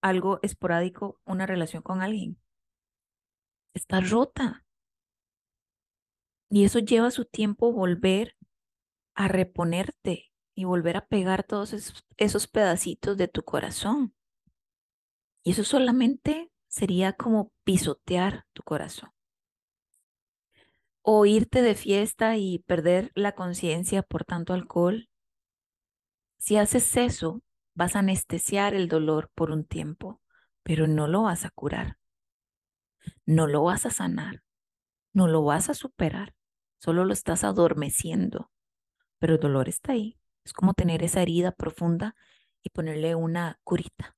algo 0.01 0.39
esporádico, 0.41 1.19
una 1.25 1.45
relación 1.45 1.81
con 1.81 2.01
alguien. 2.01 2.39
Está 3.73 3.99
rota. 3.99 4.63
Y 6.49 6.63
eso 6.63 6.79
lleva 6.79 7.11
su 7.11 7.25
tiempo 7.25 7.73
volver 7.73 8.35
a 9.19 9.27
reponerte 9.27 10.31
y 10.55 10.63
volver 10.63 10.95
a 10.95 11.05
pegar 11.05 11.43
todos 11.43 11.73
esos, 11.73 12.47
pedacitos 12.47 13.17
de 13.17 13.27
tu 13.27 13.43
corazón. 13.43 14.15
Y 15.43 15.51
eso 15.51 15.65
solamente 15.65 16.53
sería 16.69 17.11
como 17.11 17.51
pisotear 17.65 18.45
tu 18.53 18.63
corazón. 18.63 19.11
O 21.01 21.25
irte 21.25 21.61
de 21.61 21.75
fiesta 21.75 22.37
y 22.37 22.59
perder 22.59 23.11
la 23.13 23.33
conciencia 23.33 24.03
por 24.03 24.23
tanto 24.23 24.53
alcohol. 24.53 25.09
Si 26.37 26.55
haces 26.55 26.95
eso, 26.95 27.41
vas 27.73 27.97
a 27.97 27.99
anestesiar 27.99 28.73
el 28.73 28.87
dolor 28.87 29.31
por 29.35 29.51
un 29.51 29.65
tiempo, 29.65 30.21
pero 30.63 30.87
no 30.87 31.09
lo 31.09 31.23
vas 31.23 31.43
a 31.43 31.49
curar. 31.49 31.97
No 33.25 33.47
lo 33.47 33.63
vas 33.63 33.85
a 33.85 33.89
sanar. 33.89 34.43
No 35.11 35.27
lo 35.27 35.43
vas 35.43 35.69
a 35.69 35.73
superar. 35.73 36.33
Solo 36.77 37.03
lo 37.03 37.11
estás 37.11 37.43
adormeciendo. 37.43 38.49
Pero 39.19 39.35
el 39.35 39.39
dolor 39.39 39.69
está 39.69 39.93
ahí. 39.93 40.17
Es 40.43 40.53
como 40.53 40.73
tener 40.73 41.03
esa 41.03 41.21
herida 41.21 41.51
profunda 41.51 42.15
y 42.63 42.69
ponerle 42.69 43.15
una 43.15 43.59
curita. 43.63 44.15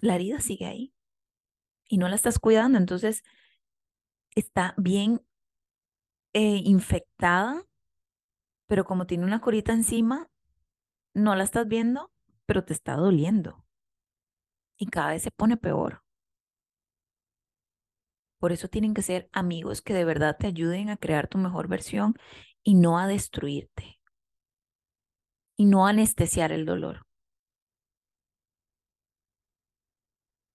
La 0.00 0.14
herida 0.14 0.40
sigue 0.40 0.66
ahí 0.66 0.94
y 1.88 1.98
no 1.98 2.08
la 2.08 2.16
estás 2.16 2.38
cuidando, 2.38 2.78
entonces 2.78 3.22
está 4.34 4.74
bien 4.76 5.22
eh, 6.34 6.60
infectada, 6.64 7.64
pero 8.66 8.84
como 8.84 9.06
tiene 9.06 9.24
una 9.24 9.40
curita 9.40 9.72
encima, 9.72 10.28
no 11.14 11.34
la 11.34 11.44
estás 11.44 11.66
viendo, 11.66 12.12
pero 12.46 12.64
te 12.64 12.72
está 12.72 12.94
doliendo. 12.94 13.64
Y 14.76 14.86
cada 14.86 15.10
vez 15.10 15.22
se 15.22 15.30
pone 15.30 15.56
peor. 15.56 16.02
Por 18.38 18.52
eso 18.52 18.68
tienen 18.68 18.94
que 18.94 19.02
ser 19.02 19.28
amigos 19.32 19.82
que 19.82 19.94
de 19.94 20.04
verdad 20.04 20.36
te 20.38 20.46
ayuden 20.46 20.90
a 20.90 20.96
crear 20.96 21.26
tu 21.26 21.38
mejor 21.38 21.66
versión 21.66 22.14
y 22.62 22.74
no 22.74 22.98
a 22.98 23.06
destruirte. 23.06 24.00
Y 25.56 25.66
no 25.66 25.86
a 25.86 25.90
anestesiar 25.90 26.52
el 26.52 26.66
dolor. 26.66 27.06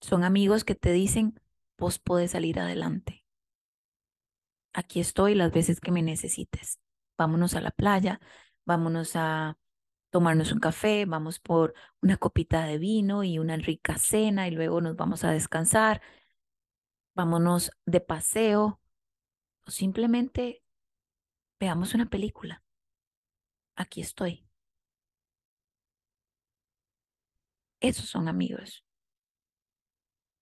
Son 0.01 0.23
amigos 0.23 0.63
que 0.63 0.75
te 0.75 0.91
dicen, 0.91 1.39
vos 1.77 1.99
podés 1.99 2.31
salir 2.31 2.59
adelante. 2.59 3.23
Aquí 4.73 4.99
estoy 4.99 5.35
las 5.35 5.51
veces 5.51 5.79
que 5.79 5.91
me 5.91 6.01
necesites. 6.01 6.79
Vámonos 7.17 7.55
a 7.55 7.61
la 7.61 7.71
playa, 7.71 8.19
vámonos 8.65 9.15
a 9.15 9.57
tomarnos 10.09 10.51
un 10.51 10.59
café, 10.59 11.05
vamos 11.05 11.39
por 11.39 11.73
una 12.01 12.17
copita 12.17 12.65
de 12.65 12.77
vino 12.77 13.23
y 13.23 13.39
una 13.39 13.57
rica 13.57 13.97
cena 13.97 14.47
y 14.47 14.51
luego 14.51 14.81
nos 14.81 14.95
vamos 14.95 15.23
a 15.23 15.31
descansar. 15.31 16.01
Vámonos 17.15 17.71
de 17.85 18.01
paseo 18.01 18.79
o 19.65 19.71
simplemente 19.71 20.62
veamos 21.63 21.93
una 21.93 22.09
película. 22.09 22.61
Aquí 23.75 24.01
estoy. 24.01 24.45
Esos 27.79 28.09
son 28.09 28.27
amigos. 28.27 28.83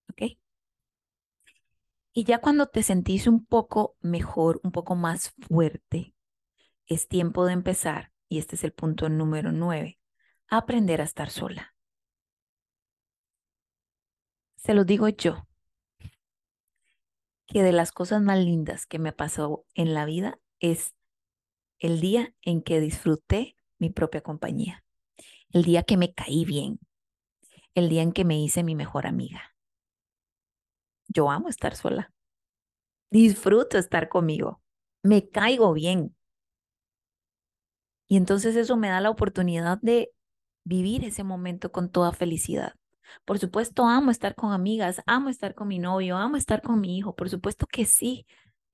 ¿ok? 0.09 0.37
Y 2.13 2.23
ya 2.25 2.39
cuando 2.41 2.67
te 2.67 2.81
sentís 2.83 3.27
un 3.27 3.45
poco 3.45 3.95
mejor, 4.01 4.59
un 4.63 4.71
poco 4.71 4.95
más 4.95 5.33
fuerte, 5.47 6.15
es 6.87 7.07
tiempo 7.07 7.45
de 7.45 7.53
empezar, 7.53 8.11
y 8.27 8.39
este 8.39 8.55
es 8.55 8.63
el 8.63 8.73
punto 8.73 9.07
número 9.07 9.51
nueve, 9.51 9.99
aprender 10.47 11.01
a 11.01 11.05
estar 11.05 11.29
sola. 11.29 11.75
Se 14.55 14.73
lo 14.73 14.83
digo 14.83 15.07
yo, 15.07 15.47
que 17.45 17.63
de 17.63 17.71
las 17.71 17.91
cosas 17.91 18.21
más 18.21 18.39
lindas 18.39 18.85
que 18.87 18.99
me 18.99 19.13
pasó 19.13 19.65
en 19.75 19.93
la 19.93 20.05
vida 20.05 20.39
es 20.59 20.95
el 21.81 21.99
día 21.99 22.33
en 22.41 22.61
que 22.61 22.79
disfruté 22.79 23.57
mi 23.77 23.89
propia 23.89 24.21
compañía, 24.21 24.85
el 25.51 25.63
día 25.63 25.83
que 25.83 25.97
me 25.97 26.13
caí 26.13 26.45
bien, 26.45 26.79
el 27.75 27.89
día 27.89 28.03
en 28.03 28.13
que 28.13 28.23
me 28.23 28.39
hice 28.39 28.63
mi 28.63 28.75
mejor 28.75 29.05
amiga 29.05 29.51
yo 31.13 31.29
amo 31.29 31.49
estar 31.49 31.75
sola. 31.75 32.11
Disfruto 33.09 33.77
estar 33.77 34.09
conmigo. 34.09 34.61
Me 35.03 35.29
caigo 35.29 35.73
bien. 35.73 36.15
Y 38.07 38.17
entonces 38.17 38.55
eso 38.55 38.77
me 38.77 38.89
da 38.89 39.01
la 39.01 39.09
oportunidad 39.09 39.79
de 39.81 40.11
vivir 40.63 41.05
ese 41.05 41.23
momento 41.23 41.71
con 41.71 41.89
toda 41.89 42.11
felicidad. 42.11 42.75
Por 43.25 43.39
supuesto, 43.39 43.85
amo 43.85 44.11
estar 44.11 44.35
con 44.35 44.53
amigas, 44.53 45.01
amo 45.05 45.29
estar 45.29 45.53
con 45.55 45.67
mi 45.67 45.79
novio, 45.79 46.17
amo 46.17 46.37
estar 46.37 46.61
con 46.61 46.79
mi 46.79 46.97
hijo. 46.97 47.15
Por 47.15 47.29
supuesto 47.29 47.67
que 47.67 47.85
sí, 47.85 48.25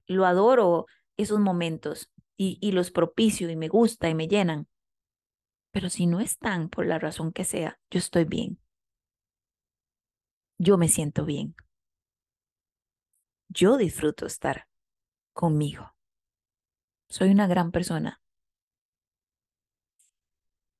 lo 0.05 0.25
adoro 0.25 0.85
esos 1.17 1.39
momentos 1.39 2.11
y, 2.37 2.57
y 2.61 2.71
los 2.71 2.91
propicio 2.91 3.49
y 3.49 3.55
me 3.55 3.67
gusta 3.67 4.09
y 4.09 4.15
me 4.15 4.27
llenan. 4.27 4.67
Pero 5.71 5.89
si 5.89 6.07
no 6.07 6.19
están 6.19 6.67
por 6.69 6.85
la 6.85 6.99
razón 6.99 7.31
que 7.31 7.45
sea, 7.45 7.79
yo 7.89 7.99
estoy 7.99 8.25
bien. 8.25 8.59
Yo 10.59 10.77
me 10.77 10.87
siento 10.87 11.25
bien 11.25 11.55
yo 13.49 13.77
disfruto 13.77 14.25
estar 14.25 14.67
conmigo. 15.33 15.93
Soy 17.09 17.31
una 17.31 17.47
gran 17.47 17.71
persona. 17.71 18.21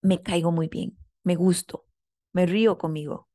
Me 0.02 0.24
caigo 0.24 0.52
muy 0.52 0.68
bien, 0.70 0.98
me 1.24 1.36
gusto, 1.36 1.86
me 2.34 2.48
río 2.48 2.78
conmigo. 2.80 3.28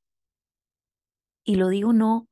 Y 1.44 1.56
lo 1.56 1.68
digo 1.68 1.92
no, 1.92 2.28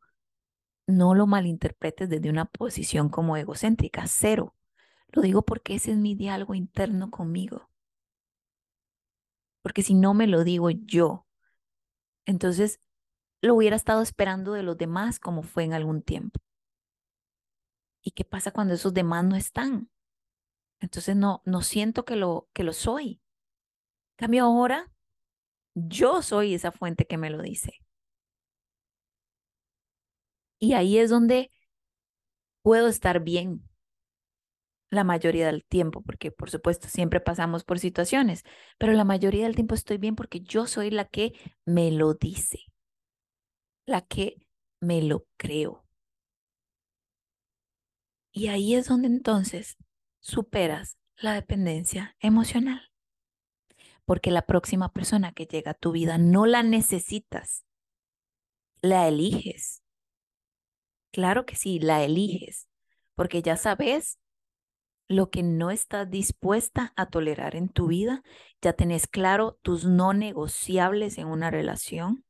no 0.87 1.15
lo 1.15 1.27
malinterpretes 1.27 2.09
desde 2.09 2.31
una 2.31 2.47
posición 2.47 3.09
como 3.11 3.37
egocéntrica, 3.37 4.07
cero. 4.07 4.55
Lo 5.13 5.23
digo 5.23 5.43
porque 5.43 5.75
ese 5.75 5.93
es 5.93 5.97
mi 5.97 6.15
diálogo 6.15 6.55
interno 6.55 7.11
conmigo. 7.11 7.69
Porque 9.63 9.83
si 9.83 9.95
no 9.95 10.15
me 10.15 10.27
lo 10.27 10.45
digo 10.45 10.71
yo, 10.71 11.27
entonces 12.25 12.81
lo 13.43 13.55
hubiera 13.55 13.77
estado 13.77 14.03
esperando 14.03 14.53
de 14.53 14.63
los 14.63 14.77
demás 14.79 15.19
como 15.19 15.43
fue 15.43 15.65
en 15.65 15.75
algún 15.75 16.03
tiempo. 16.03 16.41
¿Y 18.03 18.13
qué 18.13 18.25
pasa 18.25 18.51
cuando 18.53 18.75
esos 18.75 18.95
demás 18.95 19.25
no 19.25 19.37
están? 19.37 19.91
Entonces 20.81 21.17
no, 21.17 21.43
no 21.45 21.63
siento 21.63 22.05
que 22.05 22.17
lo, 22.17 22.49
que 22.53 22.65
lo 22.65 22.73
soy. 22.73 23.21
cambio 24.17 24.45
ahora, 24.45 24.93
yo 25.75 26.23
soy 26.23 26.55
esa 26.55 26.73
fuente 26.73 27.07
que 27.07 27.19
me 27.19 27.31
lo 27.31 27.43
dice. 27.43 27.75
Y 30.59 30.75
ahí 30.75 30.99
es 30.99 31.11
donde 31.11 31.51
puedo 32.63 32.89
estar 32.89 33.21
bien 33.21 33.70
la 34.91 35.05
mayoría 35.05 35.47
del 35.47 35.65
tiempo, 35.65 36.03
porque 36.03 36.33
por 36.33 36.51
supuesto 36.51 36.89
siempre 36.89 37.21
pasamos 37.21 37.65
por 37.65 37.79
situaciones, 37.79 38.45
pero 38.79 38.93
la 38.93 39.05
mayoría 39.05 39.45
del 39.45 39.55
tiempo 39.55 39.75
estoy 39.75 39.99
bien 39.99 40.17
porque 40.17 40.41
yo 40.41 40.67
soy 40.67 40.91
la 40.91 41.07
que 41.07 41.33
me 41.65 41.91
lo 41.93 42.15
dice, 42.15 42.59
la 43.87 44.03
que 44.03 44.37
me 44.81 45.01
lo 45.03 45.27
creo. 45.37 45.85
Y 48.33 48.49
ahí 48.49 48.75
es 48.75 48.87
donde 48.87 49.09
entonces 49.09 49.77
superas 50.21 50.99
la 51.17 51.35
dependencia 51.35 52.17
emocional. 52.21 52.91
Porque 54.05 54.31
la 54.31 54.43
próxima 54.43 54.93
persona 54.93 55.33
que 55.33 55.47
llega 55.47 55.73
a 55.73 55.75
tu 55.75 55.93
vida 55.93 56.19
no 56.19 56.47
la 56.47 56.63
necesitas, 56.63 57.65
la 58.83 59.07
eliges. 59.07 59.83
Claro 61.13 61.45
que 61.45 61.57
sí, 61.57 61.79
la 61.81 62.05
eliges, 62.05 62.69
porque 63.15 63.43
ya 63.43 63.57
sabes 63.57 64.19
lo 65.11 65.29
que 65.29 65.43
no 65.43 65.73
estás 65.73 66.09
dispuesta 66.09 66.93
a 66.95 67.07
tolerar 67.07 67.57
en 67.57 67.69
tu 67.69 67.89
vida, 67.89 68.23
ya 68.63 68.75
tenés 68.75 69.09
claro 69.09 69.59
tus 69.61 69.85
no 69.85 70.13
negociables 70.13 71.19
en 71.19 71.27
una 71.27 71.51
relación 71.51 72.25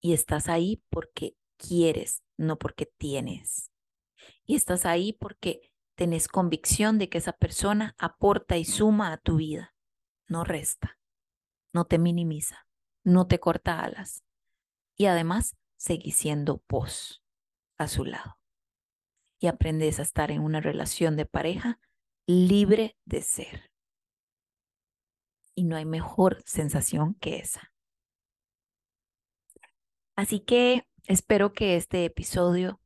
y 0.00 0.12
estás 0.12 0.48
ahí 0.48 0.84
porque 0.88 1.36
quieres, 1.56 2.22
no 2.36 2.58
porque 2.58 2.86
tienes 2.86 3.72
y 4.44 4.54
estás 4.54 4.86
ahí 4.86 5.14
porque 5.14 5.72
tenés 5.96 6.28
convicción 6.28 6.96
de 6.96 7.08
que 7.08 7.18
esa 7.18 7.32
persona 7.32 7.96
aporta 7.98 8.56
y 8.56 8.64
suma 8.64 9.12
a 9.12 9.16
tu 9.16 9.34
vida, 9.34 9.74
no 10.28 10.44
resta, 10.44 10.96
no 11.72 11.86
te 11.86 11.98
minimiza, 11.98 12.68
no 13.02 13.26
te 13.26 13.40
corta 13.40 13.80
alas 13.80 14.22
y 14.94 15.06
además 15.06 15.56
seguís 15.76 16.14
siendo 16.14 16.62
vos 16.68 17.24
a 17.78 17.88
su 17.88 18.04
lado. 18.04 18.38
Y 19.38 19.48
aprendes 19.48 19.98
a 19.98 20.02
estar 20.02 20.30
en 20.30 20.40
una 20.42 20.60
relación 20.60 21.16
de 21.16 21.26
pareja 21.26 21.78
libre 22.26 22.96
de 23.04 23.22
ser. 23.22 23.70
Y 25.54 25.64
no 25.64 25.76
hay 25.76 25.84
mejor 25.84 26.42
sensación 26.44 27.14
que 27.14 27.36
esa. 27.36 27.72
Así 30.16 30.40
que 30.40 30.86
espero 31.04 31.52
que 31.52 31.76
este 31.76 32.04
episodio 32.04 32.80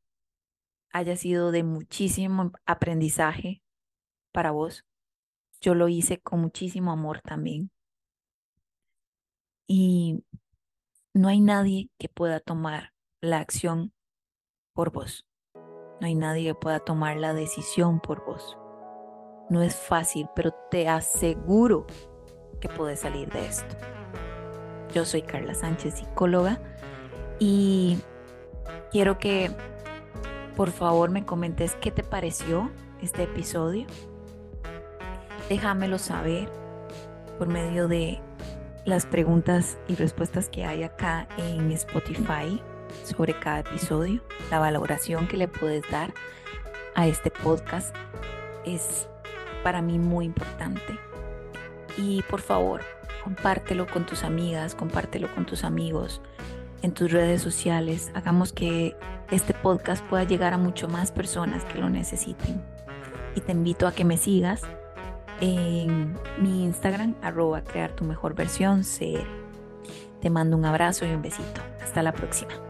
haya 0.93 1.17
sido 1.17 1.53
de 1.53 1.63
muchísimo 1.63 2.53
aprendizaje 2.67 3.63
para 4.33 4.51
vos. 4.51 4.85
Yo 5.61 5.75
lo 5.75 5.89
hice 5.89 6.21
con 6.21 6.41
muchísimo 6.41 6.91
amor 6.93 7.21
también. 7.21 7.71
y 9.73 10.25
no 11.15 11.29
hay 11.29 11.41
nadie 11.41 11.91
que 11.97 12.09
pueda 12.09 12.41
tomar 12.41 12.93
la 13.21 13.39
acción 13.39 13.93
por 14.73 14.91
vos. 14.91 15.30
No 16.01 16.07
hay 16.07 16.15
nadie 16.15 16.45
que 16.45 16.55
pueda 16.55 16.81
tomar 16.81 17.19
la 17.19 17.35
decisión 17.35 18.01
por 18.01 18.25
vos. 18.25 18.57
No 19.51 19.63
es 19.63 19.77
fácil, 19.77 20.29
pero 20.35 20.53
te 20.71 20.89
aseguro 20.89 21.87
que 22.61 22.69
puedes 22.69 23.01
salir 23.01 23.31
de 23.31 23.47
esto. 23.47 23.77
Yo 24.95 25.05
soy 25.05 25.23
Carla 25.23 25.55
Sánchez, 25.55 25.95
psicóloga, 25.99 26.59
y 27.39 27.99
quiero 28.91 29.19
que 29.19 29.51
por 30.57 30.71
favor 30.71 31.11
me 31.11 31.27
comentes 31.27 31.75
qué 31.77 31.91
te 31.91 32.03
pareció 32.03 32.71
este 33.03 33.25
episodio. 33.25 33.87
Déjamelo 35.49 35.99
saber 35.99 36.49
por 37.39 37.49
medio 37.49 37.89
de 37.89 38.21
las 38.85 39.05
preguntas 39.05 39.79
y 39.87 39.97
respuestas 39.97 40.49
que 40.49 40.65
hay 40.65 40.83
acá 40.83 41.29
en 41.37 41.71
Spotify 41.73 42.63
sobre 43.05 43.39
cada 43.39 43.61
episodio. 43.61 44.23
La 44.51 44.59
valoración 44.59 45.27
que 45.29 45.37
le 45.37 45.49
puedes 45.49 45.89
dar 45.91 46.13
a 46.95 47.07
este 47.07 47.31
podcast 47.31 47.95
es 48.65 49.09
para 49.63 49.83
mí 49.83 49.99
muy 49.99 50.27
importante. 50.27 50.99
Y 51.97 52.23
por 52.23 52.41
favor, 52.41 52.83
compártelo 53.25 53.87
con 53.87 54.07
tus 54.07 54.25
amigas, 54.25 54.75
compártelo 54.75 55.33
con 55.35 55.47
tus 55.47 55.65
amigos 55.65 56.21
en 56.83 56.93
tus 56.93 57.11
redes 57.11 57.43
sociales. 57.43 58.11
Hagamos 58.15 58.53
que 58.53 58.97
este 59.31 59.55
podcast 59.55 60.05
pueda 60.07 60.25
llegar 60.25 60.55
a 60.55 60.59
mucho 60.59 60.89
más 60.89 61.13
personas 61.13 61.65
que 61.65 61.79
lo 61.79 61.91
necesiten. 61.91 62.63
Y 63.35 63.41
te 63.41 63.53
invito 63.53 63.87
a 63.87 63.93
que 63.93 64.05
me 64.05 64.17
sigas 64.17 64.63
en 65.41 66.17
mi 66.39 66.65
Instagram, 66.65 67.15
arroba 67.23 67.63
crear 67.63 67.93
tu 67.93 68.05
mejor 68.05 68.35
versión, 68.35 68.83
Te 70.21 70.31
mando 70.31 70.57
un 70.57 70.65
abrazo 70.65 71.07
y 71.07 71.11
un 71.11 71.23
besito. 71.23 71.61
Hasta 71.83 72.03
la 72.03 72.13
próxima. 72.13 72.70